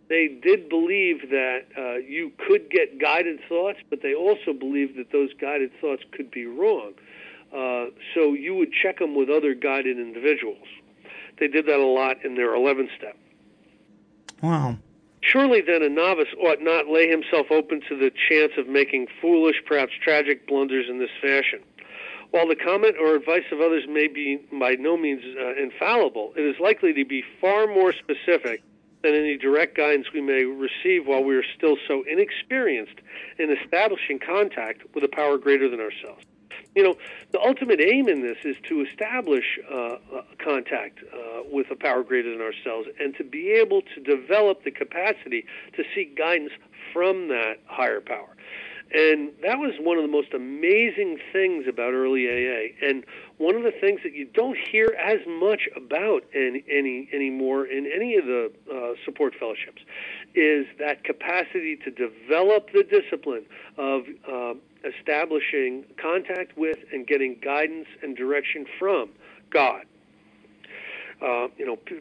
[0.09, 5.13] they did believe that uh, you could get guided thoughts, but they also believed that
[5.13, 6.93] those guided thoughts could be wrong.
[7.55, 10.67] Uh, so you would check them with other guided individuals.
[11.39, 13.17] They did that a lot in their 11 step.
[14.43, 14.77] Wow.
[15.23, 19.57] Surely then a novice ought not lay himself open to the chance of making foolish,
[19.67, 21.61] perhaps tragic blunders in this fashion.
[22.31, 26.43] While the comment or advice of others may be by no means uh, infallible, it
[26.43, 28.63] is likely to be far more specific
[29.05, 33.01] than any direct guidance we may receive while we are still so inexperienced
[33.39, 36.25] in establishing contact with a power greater than ourselves.
[36.75, 36.97] You know,
[37.31, 39.97] the ultimate aim in this is to establish uh,
[40.43, 44.73] contact uh, with a power greater than ourselves and to be able to develop the
[44.73, 45.45] capacity
[45.77, 46.51] to seek guidance
[46.93, 48.35] from that higher power.
[48.93, 52.87] And that was one of the most amazing things about early AA.
[52.87, 53.05] And
[53.39, 57.91] one of the things that you don't hear as much about any, any anymore in
[57.93, 59.83] any of the uh, support fellowships
[60.35, 63.47] is that capacity to develop the discipline
[63.79, 69.11] of uh, establishing contact with and getting guidance and direction from
[69.51, 69.85] God.
[71.23, 72.01] Uh, you know, p-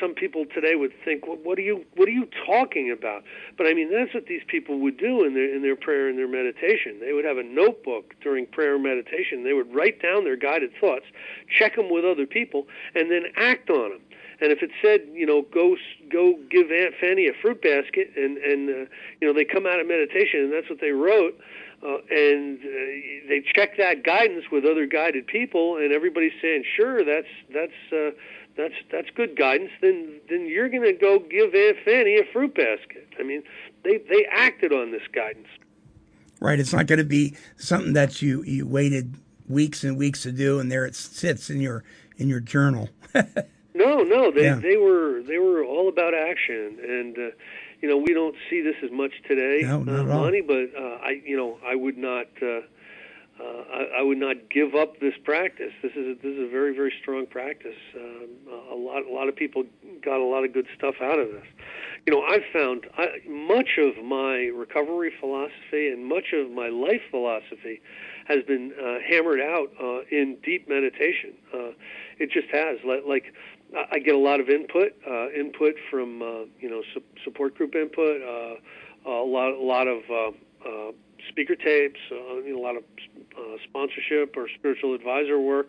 [0.00, 1.84] some people today would think, well, "What are you?
[1.96, 3.22] What are you talking about?"
[3.56, 6.18] But I mean, that's what these people would do in their in their prayer and
[6.18, 7.00] their meditation.
[7.00, 9.44] They would have a notebook during prayer and meditation.
[9.44, 11.06] They would write down their guided thoughts,
[11.48, 14.00] check them with other people, and then act on them.
[14.40, 15.76] And if it said, you know, go
[16.10, 19.80] go give Aunt Fanny a fruit basket, and and uh, you know they come out
[19.80, 21.36] of meditation, and that's what they wrote,
[21.82, 27.04] uh, and uh, they check that guidance with other guided people, and everybody's saying, sure,
[27.04, 27.92] that's that's.
[27.92, 28.10] Uh,
[28.58, 29.70] that's that's good guidance.
[29.80, 33.08] Then then you're going to go give Aunt Fanny a fruit basket.
[33.18, 33.42] I mean,
[33.84, 35.48] they they acted on this guidance.
[36.40, 36.60] Right.
[36.60, 39.16] It's not going to be something that you, you waited
[39.48, 41.82] weeks and weeks to do, and there it sits in your
[42.18, 42.90] in your journal.
[43.74, 44.56] No, no, they Yeah.
[44.56, 47.30] they were they were all about action, and uh,
[47.80, 50.22] you know we don't see this as much today, No, not uh, at all.
[50.22, 50.40] Lonnie.
[50.40, 52.26] But uh, I you know I would not.
[52.42, 52.62] Uh,
[53.40, 55.72] uh, I, I would not give up this practice.
[55.82, 57.76] This is a, this is a very very strong practice.
[57.94, 58.28] Um,
[58.72, 59.64] a lot a lot of people
[60.04, 61.46] got a lot of good stuff out of this.
[62.06, 67.02] You know, I've found I, much of my recovery philosophy and much of my life
[67.10, 67.80] philosophy
[68.26, 71.34] has been uh, hammered out uh, in deep meditation.
[71.52, 71.70] Uh,
[72.18, 72.78] it just has.
[72.84, 73.32] Like,
[73.92, 76.26] I get a lot of input, uh, input from uh,
[76.58, 80.02] you know su- support group input, a lot a lot of
[81.28, 82.82] speaker tapes, uh, you know, a lot of
[83.36, 85.68] uh, sponsorship or spiritual advisor work.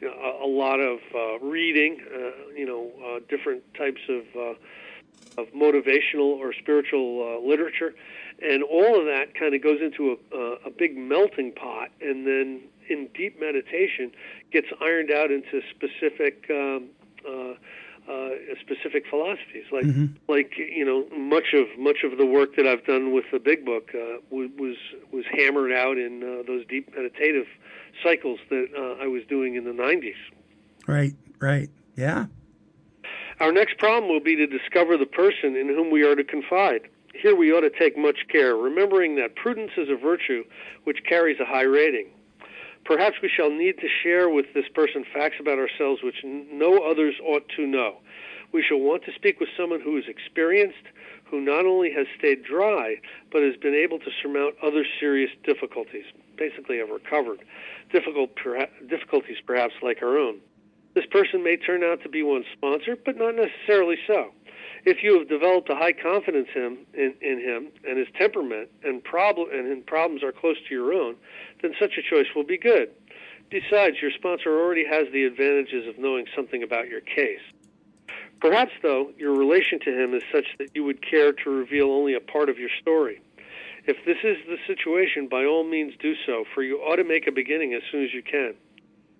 [0.00, 4.24] you know, a, a lot of uh, reading, uh, you know, uh, different types of
[4.36, 4.54] uh,
[5.40, 7.94] of motivational or spiritual literature,
[8.42, 12.60] and all of that kind of goes into a, a big melting pot, and then
[12.88, 14.10] in deep meditation
[14.52, 16.46] gets ironed out into specific.
[16.50, 16.88] Um,
[18.10, 18.30] uh,
[18.60, 19.84] specific philosophies, like
[20.28, 23.64] like you know much of much of the work that I've done with the Big
[23.64, 24.76] Book uh, was was
[25.12, 27.46] was hammered out in uh, those deep meditative
[28.02, 30.14] cycles that uh, I was doing in the '90s.
[30.86, 31.70] Right, right.
[31.96, 32.26] Yeah.
[33.38, 36.88] Our next problem will be to discover the person in whom we are to confide.
[37.14, 40.44] Here we ought to take much care, remembering that prudence is a virtue
[40.84, 42.08] which carries a high rating.
[42.84, 47.14] Perhaps we shall need to share with this person facts about ourselves which no others
[47.24, 47.98] ought to know.
[48.52, 50.88] We shall want to speak with someone who is experienced,
[51.30, 52.96] who not only has stayed dry,
[53.30, 56.04] but has been able to surmount other serious difficulties.
[56.36, 57.40] Basically, have recovered.
[57.92, 58.30] Difficult,
[58.88, 60.40] difficulties, perhaps like our own.
[60.94, 64.32] This person may turn out to be one's sponsor, but not necessarily so.
[64.84, 69.86] If you have developed a high confidence in, in him and his temperament and and
[69.86, 71.16] problems are close to your own,
[71.62, 72.90] then such a choice will be good.
[73.50, 77.40] Besides, your sponsor already has the advantages of knowing something about your case.
[78.40, 82.14] Perhaps, though, your relation to him is such that you would care to reveal only
[82.14, 83.20] a part of your story.
[83.86, 87.26] If this is the situation, by all means do so, for you ought to make
[87.26, 88.54] a beginning as soon as you can.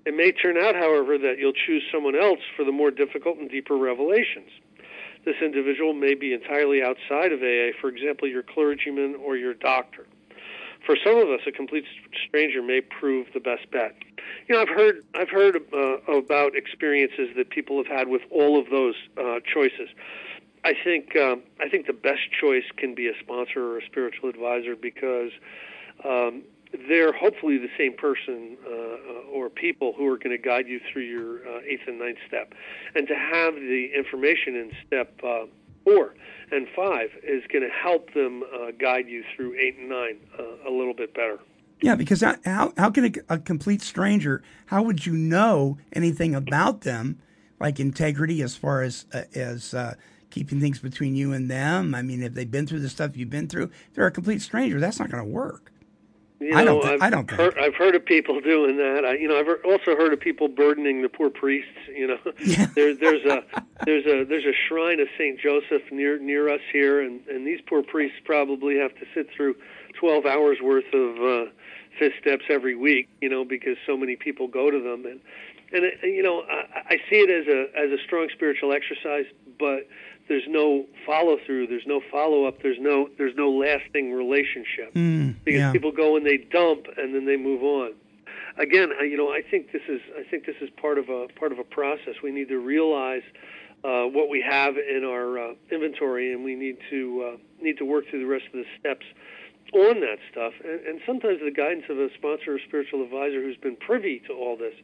[0.06, 3.50] It may turn out, however, that you'll choose someone else for the more difficult and
[3.50, 4.50] deeper revelations.
[5.24, 10.06] This individual may be entirely outside of AA, for example, your clergyman or your doctor.
[10.84, 11.84] For some of us, a complete
[12.26, 13.94] stranger may prove the best bet.
[14.48, 18.58] You know, I've heard I've heard uh, about experiences that people have had with all
[18.58, 19.88] of those uh, choices.
[20.64, 24.28] I think um, I think the best choice can be a sponsor or a spiritual
[24.28, 25.32] advisor because
[26.04, 26.42] um,
[26.88, 31.02] they're hopefully the same person uh, or people who are going to guide you through
[31.02, 32.54] your uh, eighth and ninth step,
[32.94, 35.46] and to have the information in step uh,
[35.90, 36.14] four
[36.50, 40.68] and five is going to help them uh, guide you through eight and nine uh,
[40.68, 41.38] a little bit better.
[41.82, 44.42] Yeah, because how how, can a, a complete stranger?
[44.66, 47.18] How would you know anything about them,
[47.58, 49.94] like integrity, as far as uh, as uh,
[50.28, 51.94] keeping things between you and them?
[51.94, 54.78] I mean, if they've been through the stuff you've been through, they're a complete stranger.
[54.78, 55.69] That's not going to work.
[56.40, 57.30] You I don't know, thi- I've I don't.
[57.30, 59.04] Heard, I've heard of people doing that.
[59.04, 61.68] I, you know, I've also heard of people burdening the poor priests.
[61.94, 62.66] You know, Yeah.
[62.74, 63.44] there, there's a
[63.84, 67.60] there's a there's a shrine of Saint Joseph near near us here, and and these
[67.66, 69.54] poor priests probably have to sit through
[69.98, 71.50] 12 hours worth of uh,
[71.98, 73.08] fifth steps every week.
[73.20, 75.20] You know, because so many people go to them, and
[75.72, 79.26] and it, you know, I, I see it as a as a strong spiritual exercise,
[79.58, 79.86] but
[80.30, 81.66] there's no follow through.
[81.66, 82.62] There's no follow up.
[82.62, 85.72] There's no there's no lasting relationship Mm, because yeah.
[85.72, 87.92] people go and they dump and then they move on.
[88.56, 91.26] Again, I- you know, I think this is I think this is part of a
[91.38, 92.14] part of a process.
[92.22, 93.22] We need to realize
[93.82, 97.00] uh, what we have in our uh, inventory, and we need to
[97.34, 99.06] uh, need to work through the rest of the steps
[99.72, 100.52] on that stuff.
[100.64, 104.32] And, and sometimes the guidance of a sponsor or spiritual advisor who's been privy to
[104.32, 104.74] all this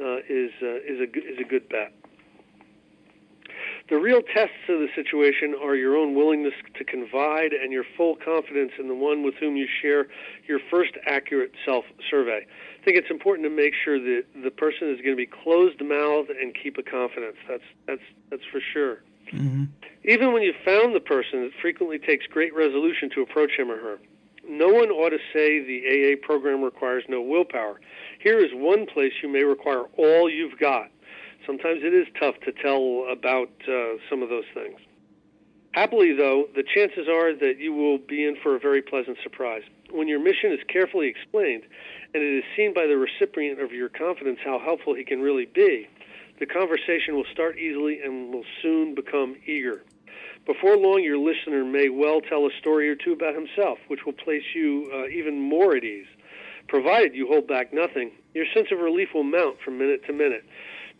[0.00, 1.92] uh, is uh, is a is a good bet.
[3.92, 8.16] The real tests of the situation are your own willingness to confide and your full
[8.16, 10.06] confidence in the one with whom you share
[10.48, 12.46] your first accurate self survey.
[12.46, 15.78] I think it's important to make sure that the person is going to be closed
[15.84, 17.36] mouthed and keep a confidence.
[17.46, 19.02] That's that's that's for sure.
[19.30, 19.64] Mm-hmm.
[20.04, 23.76] Even when you've found the person, it frequently takes great resolution to approach him or
[23.76, 23.98] her.
[24.48, 27.78] No one ought to say the AA program requires no willpower.
[28.20, 30.88] Here is one place you may require all you've got.
[31.46, 34.78] Sometimes it is tough to tell about uh, some of those things.
[35.72, 39.62] Happily, though, the chances are that you will be in for a very pleasant surprise.
[39.90, 41.62] When your mission is carefully explained
[42.14, 45.46] and it is seen by the recipient of your confidence how helpful he can really
[45.46, 45.88] be,
[46.38, 49.82] the conversation will start easily and will soon become eager.
[50.44, 54.12] Before long, your listener may well tell a story or two about himself, which will
[54.12, 56.06] place you uh, even more at ease.
[56.68, 60.44] Provided you hold back nothing, your sense of relief will mount from minute to minute.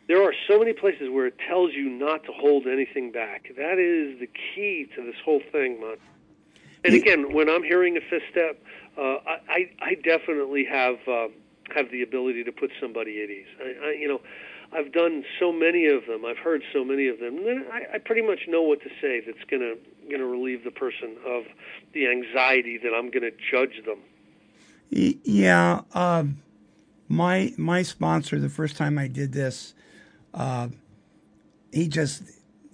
[0.09, 3.48] There are so many places where it tells you not to hold anything back.
[3.57, 5.96] That is the key to this whole thing, man.
[6.84, 8.61] And again, when I'm hearing a fifth step,
[8.98, 11.28] uh, I, I definitely have uh,
[11.74, 13.46] have the ability to put somebody at ease.
[13.61, 14.20] I, I, you know,
[14.72, 16.24] I've done so many of them.
[16.24, 17.38] I've heard so many of them.
[17.46, 19.74] And I, I pretty much know what to say that's gonna
[20.11, 21.44] gonna relieve the person of
[21.92, 23.98] the anxiety that I'm gonna judge them.
[24.90, 26.42] Yeah, um,
[27.09, 29.74] my my sponsor the first time I did this,
[30.35, 30.68] uh,
[31.72, 32.22] he just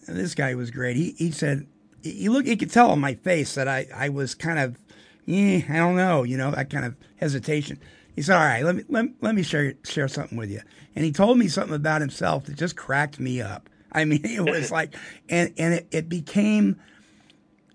[0.06, 0.96] this guy was great.
[0.96, 1.66] He he said
[2.02, 4.78] he look he could tell on my face that I I was kind of
[5.26, 7.78] eh, I don't know you know that kind of hesitation.
[8.18, 10.60] He said, "All right, let me let, let me share share something with you."
[10.96, 13.70] And he told me something about himself that just cracked me up.
[13.92, 14.96] I mean, it was like,
[15.28, 16.80] and and it, it became,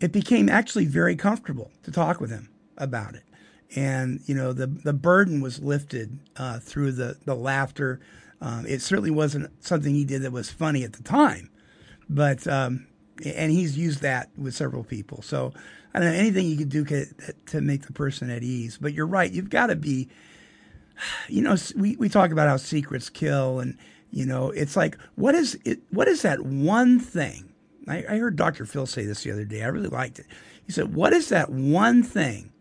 [0.02, 3.24] it became actually very comfortable to talk with him about it,
[3.74, 8.02] and you know the the burden was lifted uh, through the the laughter.
[8.44, 11.50] Um, it certainly wasn't something he did that was funny at the time,
[12.10, 12.88] but um,
[13.26, 15.22] and he's used that with several people.
[15.22, 15.54] So
[15.94, 16.84] I don't know anything you could do
[17.46, 18.78] to, make the person at ease.
[18.78, 19.32] But you're right.
[19.32, 20.10] You've got to be.
[21.30, 23.78] You know, we, we talk about how secrets kill, and
[24.12, 25.80] you know, it's like what is it?
[25.90, 27.54] What is that one thing?
[27.88, 28.66] I, I heard Dr.
[28.66, 29.64] Phil say this the other day.
[29.64, 30.26] I really liked it.
[30.66, 32.52] He said, "What is that one thing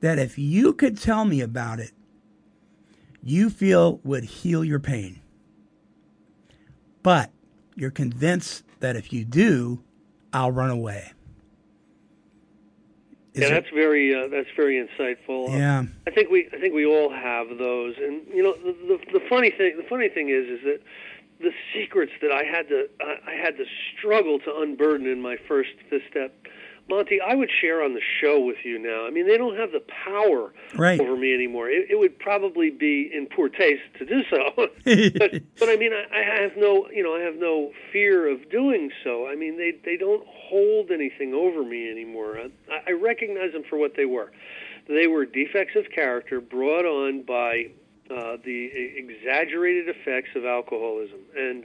[0.00, 1.92] that if you could tell me about it,
[3.24, 5.20] you feel would heal your pain,
[7.02, 7.30] but
[7.74, 9.82] you're convinced that if you do,
[10.32, 11.12] I'll run away."
[13.32, 15.50] Is yeah, it- that's very uh, that's very insightful.
[15.50, 15.84] Yeah.
[16.06, 18.72] I think we I think we all have those, and you know the,
[19.12, 20.80] the the funny thing the funny thing is is that
[21.40, 23.64] the secrets that I had to I I had to
[23.96, 26.32] struggle to unburden in my first fifth step,
[26.88, 29.06] Monty, I would share on the show with you now.
[29.06, 31.00] I mean, they don't have the power Right.
[31.00, 31.70] over me anymore.
[31.70, 34.72] It, it would probably be in poor taste to do so, but
[35.58, 38.90] but I mean, I, I have no you know I have no fear of doing
[39.02, 39.26] so.
[39.26, 42.38] I mean, they they don't hold anything over me anymore.
[42.38, 44.30] I, I recognize them for what they were.
[44.86, 47.70] They were defects of character brought on by
[48.10, 51.64] uh, the exaggerated effects of alcoholism, and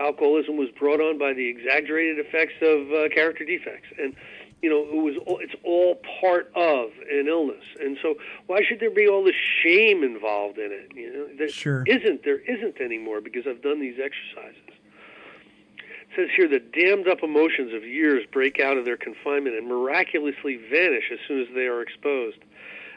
[0.00, 4.14] alcoholism was brought on by the exaggerated effects of uh, character defects, and
[4.62, 8.14] you know it was all, it's all part of an illness, and so
[8.46, 10.92] why should there be all this shame involved in it?
[10.94, 11.84] You know, there Sure.
[11.86, 14.60] isn't there isn't anymore because I've done these exercises.
[14.68, 19.66] It says here the dammed up emotions of years break out of their confinement and
[19.66, 22.38] miraculously vanish as soon as they are exposed.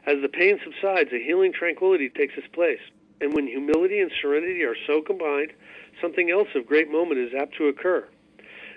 [0.05, 2.79] As the pain subsides, a healing tranquility takes its place.
[3.19, 5.51] And when humility and serenity are so combined,
[6.01, 8.07] something else of great moment is apt to occur.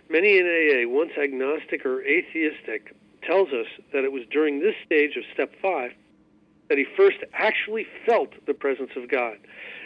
[0.09, 5.17] Many in AA, once agnostic or atheistic, tells us that it was during this stage
[5.17, 5.93] of step five
[6.71, 9.37] that he first actually felt the presence of God.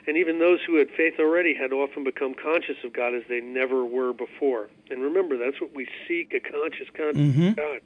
[0.06, 3.40] And even those who had faith already had often become conscious of God as they
[3.40, 4.68] never were before.
[4.90, 7.52] And remember, that's what we seek a conscious consciousness of mm-hmm.
[7.52, 7.80] God.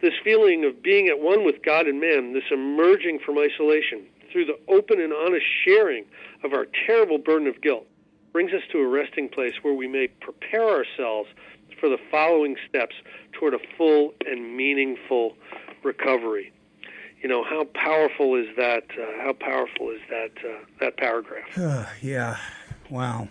[0.00, 4.46] This feeling of being at one with God and man, this emerging from isolation through
[4.46, 6.04] the open and honest sharing
[6.44, 7.86] of our terrible burden of guilt,
[8.32, 11.28] brings us to a resting place where we may prepare ourselves
[11.78, 12.94] for the following steps
[13.32, 15.36] toward a full and meaningful
[15.82, 16.52] recovery.
[17.22, 18.84] You know how powerful is that?
[18.98, 21.88] Uh, how powerful is that uh, that paragraph?
[22.02, 22.38] yeah.
[22.88, 23.28] Wow.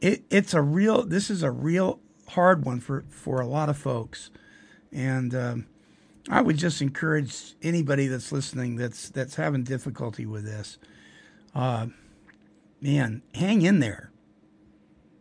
[0.00, 1.04] It, it's a real.
[1.04, 4.30] This is a real hard one for for a lot of folks,
[4.90, 5.66] and um,
[6.30, 10.78] I would just encourage anybody that's listening that's that's having difficulty with this.
[11.54, 11.88] Uh,
[12.80, 14.11] man, hang in there.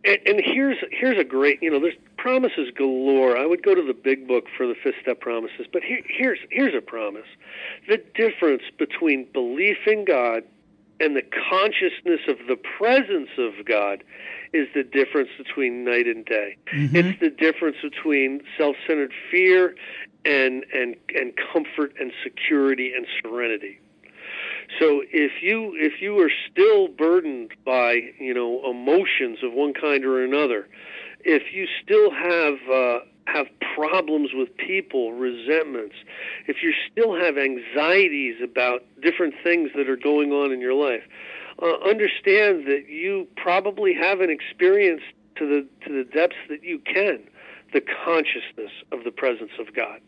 [0.03, 3.37] And, and here's here's a great you know there's promises galore.
[3.37, 6.39] I would go to the big book for the fifth step promises, but here, here's
[6.49, 7.27] here's a promise:
[7.87, 10.43] the difference between belief in God
[10.99, 14.03] and the consciousness of the presence of God
[14.53, 16.57] is the difference between night and day.
[16.73, 16.95] Mm-hmm.
[16.95, 19.75] It's the difference between self-centered fear
[20.25, 23.79] and and and comfort and security and serenity.
[24.79, 30.05] So if you if you are still burdened by you know emotions of one kind
[30.05, 30.67] or another,
[31.21, 35.95] if you still have uh, have problems with people, resentments,
[36.47, 41.03] if you still have anxieties about different things that are going on in your life,
[41.61, 45.05] uh, understand that you probably haven't experienced
[45.35, 47.19] to the to the depths that you can
[47.73, 50.01] the consciousness of the presence of God.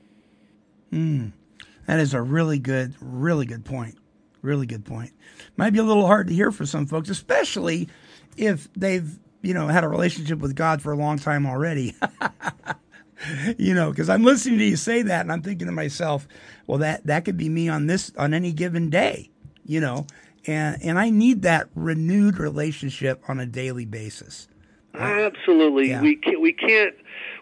[1.86, 3.98] That is a really good, really good point.
[4.44, 5.12] Really good point.
[5.58, 7.88] Might be a little hard to hear for some folks, especially
[8.38, 11.96] if they've you know had a relationship with God for a long time already.
[13.58, 16.28] you know, because I'm listening to you say that, and I'm thinking to myself,
[16.68, 19.30] well, that that could be me on this on any given day.
[19.66, 20.08] You know,
[20.46, 24.50] and and I need that renewed relationship on a daily basis.
[24.94, 26.02] Absolutely, Yeah.
[26.02, 26.42] we can't.
[26.42, 26.94] We can't.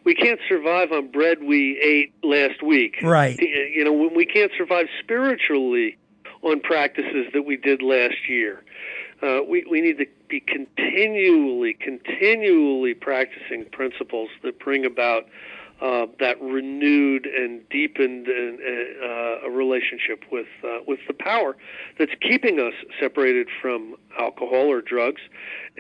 [0.04, 2.98] We can't survive on bread we ate last week.
[3.04, 3.40] Right.
[3.40, 5.98] You know, when we can't survive spiritually
[6.44, 8.64] on practices that we did last year.
[9.22, 15.28] Uh, we we need to be continually, continually practicing principles that bring about
[15.82, 21.58] uh, that renewed and deepened and, uh, a relationship with uh, with the power
[21.98, 25.22] that's keeping us separated from alcohol or drugs,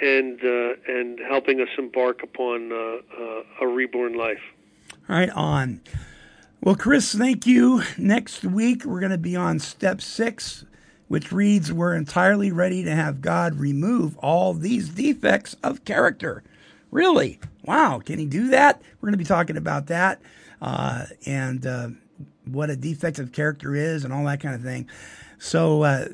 [0.02, 4.42] and uh, and helping us embark upon uh, a reborn life.
[5.08, 5.82] Right on.
[6.64, 7.82] Well, Chris, thank you.
[7.98, 10.64] Next week, we're going to be on step six
[11.12, 16.42] which reads, We're entirely ready to have God remove all these defects of character.
[16.90, 17.38] Really?
[17.66, 18.00] Wow.
[18.00, 18.82] Can he do that?
[18.82, 20.22] We're going to be talking about that
[20.62, 21.90] uh, and uh,
[22.46, 24.90] what a defect of character is and all that kind of thing.
[25.38, 26.06] So uh,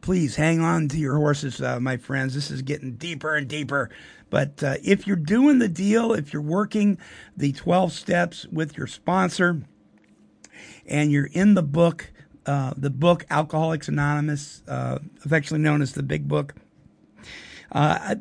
[0.00, 2.34] please hang on to your horses, uh, my friends.
[2.34, 3.88] This is getting deeper and deeper.
[4.30, 6.98] But uh, if you're doing the deal, if you're working
[7.36, 9.62] the 12 steps with your sponsor,
[10.86, 12.10] and you're in the book,
[12.46, 16.54] uh, the book Alcoholics Anonymous, uh, affectionately known as the Big Book.
[17.72, 18.16] Uh,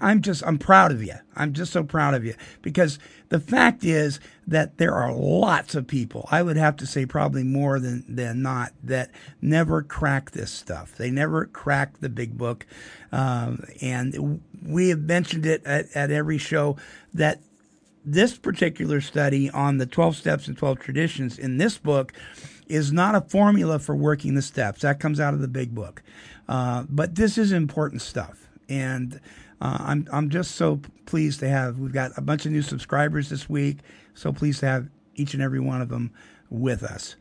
[0.00, 1.14] I, am just I'm proud of you.
[1.34, 5.88] I'm just so proud of you because the fact is that there are lots of
[5.88, 6.28] people.
[6.30, 10.94] I would have to say probably more than than not that never crack this stuff.
[10.96, 12.64] They never crack the big book,
[13.10, 16.76] um, and we have mentioned it at, at every show
[17.12, 17.40] that
[18.04, 22.12] this particular study on the 12 steps and 12 traditions in this book
[22.66, 24.82] is not a formula for working the steps.
[24.82, 26.02] That comes out of the big book.
[26.48, 28.48] Uh, but this is important stuff.
[28.68, 29.20] And
[29.60, 33.28] uh, I'm, I'm just so pleased to have, we've got a bunch of new subscribers
[33.28, 33.78] this week.
[34.14, 36.12] So pleased to have each and every one of them
[36.50, 37.16] with us.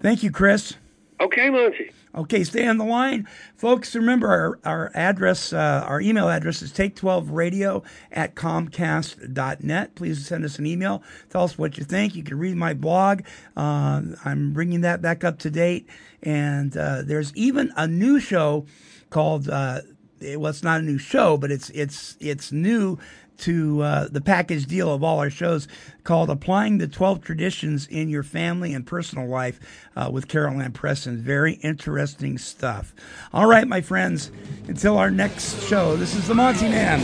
[0.00, 0.74] Thank you, Chris.
[1.20, 1.90] Okay, Monty.
[2.14, 3.28] Okay, stay on the line.
[3.56, 9.94] Folks, remember our, our address, uh, our email address is take12radio at comcast.net.
[9.96, 11.02] Please send us an email.
[11.30, 12.14] Tell us what you think.
[12.14, 13.22] You can read my blog.
[13.56, 15.88] Uh, I'm bringing that back up to date.
[16.22, 18.66] And uh, there's even a new show
[19.10, 19.80] called, uh,
[20.20, 22.98] well, it's not a new show, but it's, it's, it's new
[23.38, 25.68] to uh, the package deal of all our shows
[26.04, 29.60] called Applying the 12 Traditions in Your Family and Personal Life
[29.96, 31.18] uh, with Carol Ann Preston.
[31.18, 32.94] Very interesting stuff.
[33.32, 34.30] All right, my friends,
[34.66, 37.00] until our next show, this is the Monty Man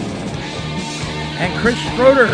[1.39, 2.28] and Chris Schroeder.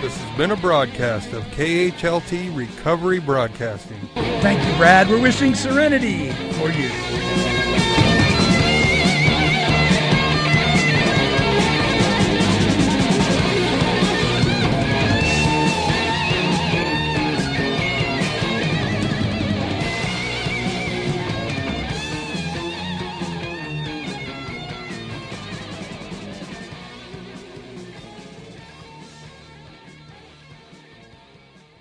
[0.00, 3.98] This has been a broadcast of KHLT Recovery Broadcasting.
[4.14, 5.08] Thank you, Brad.
[5.08, 7.55] We're wishing serenity for you.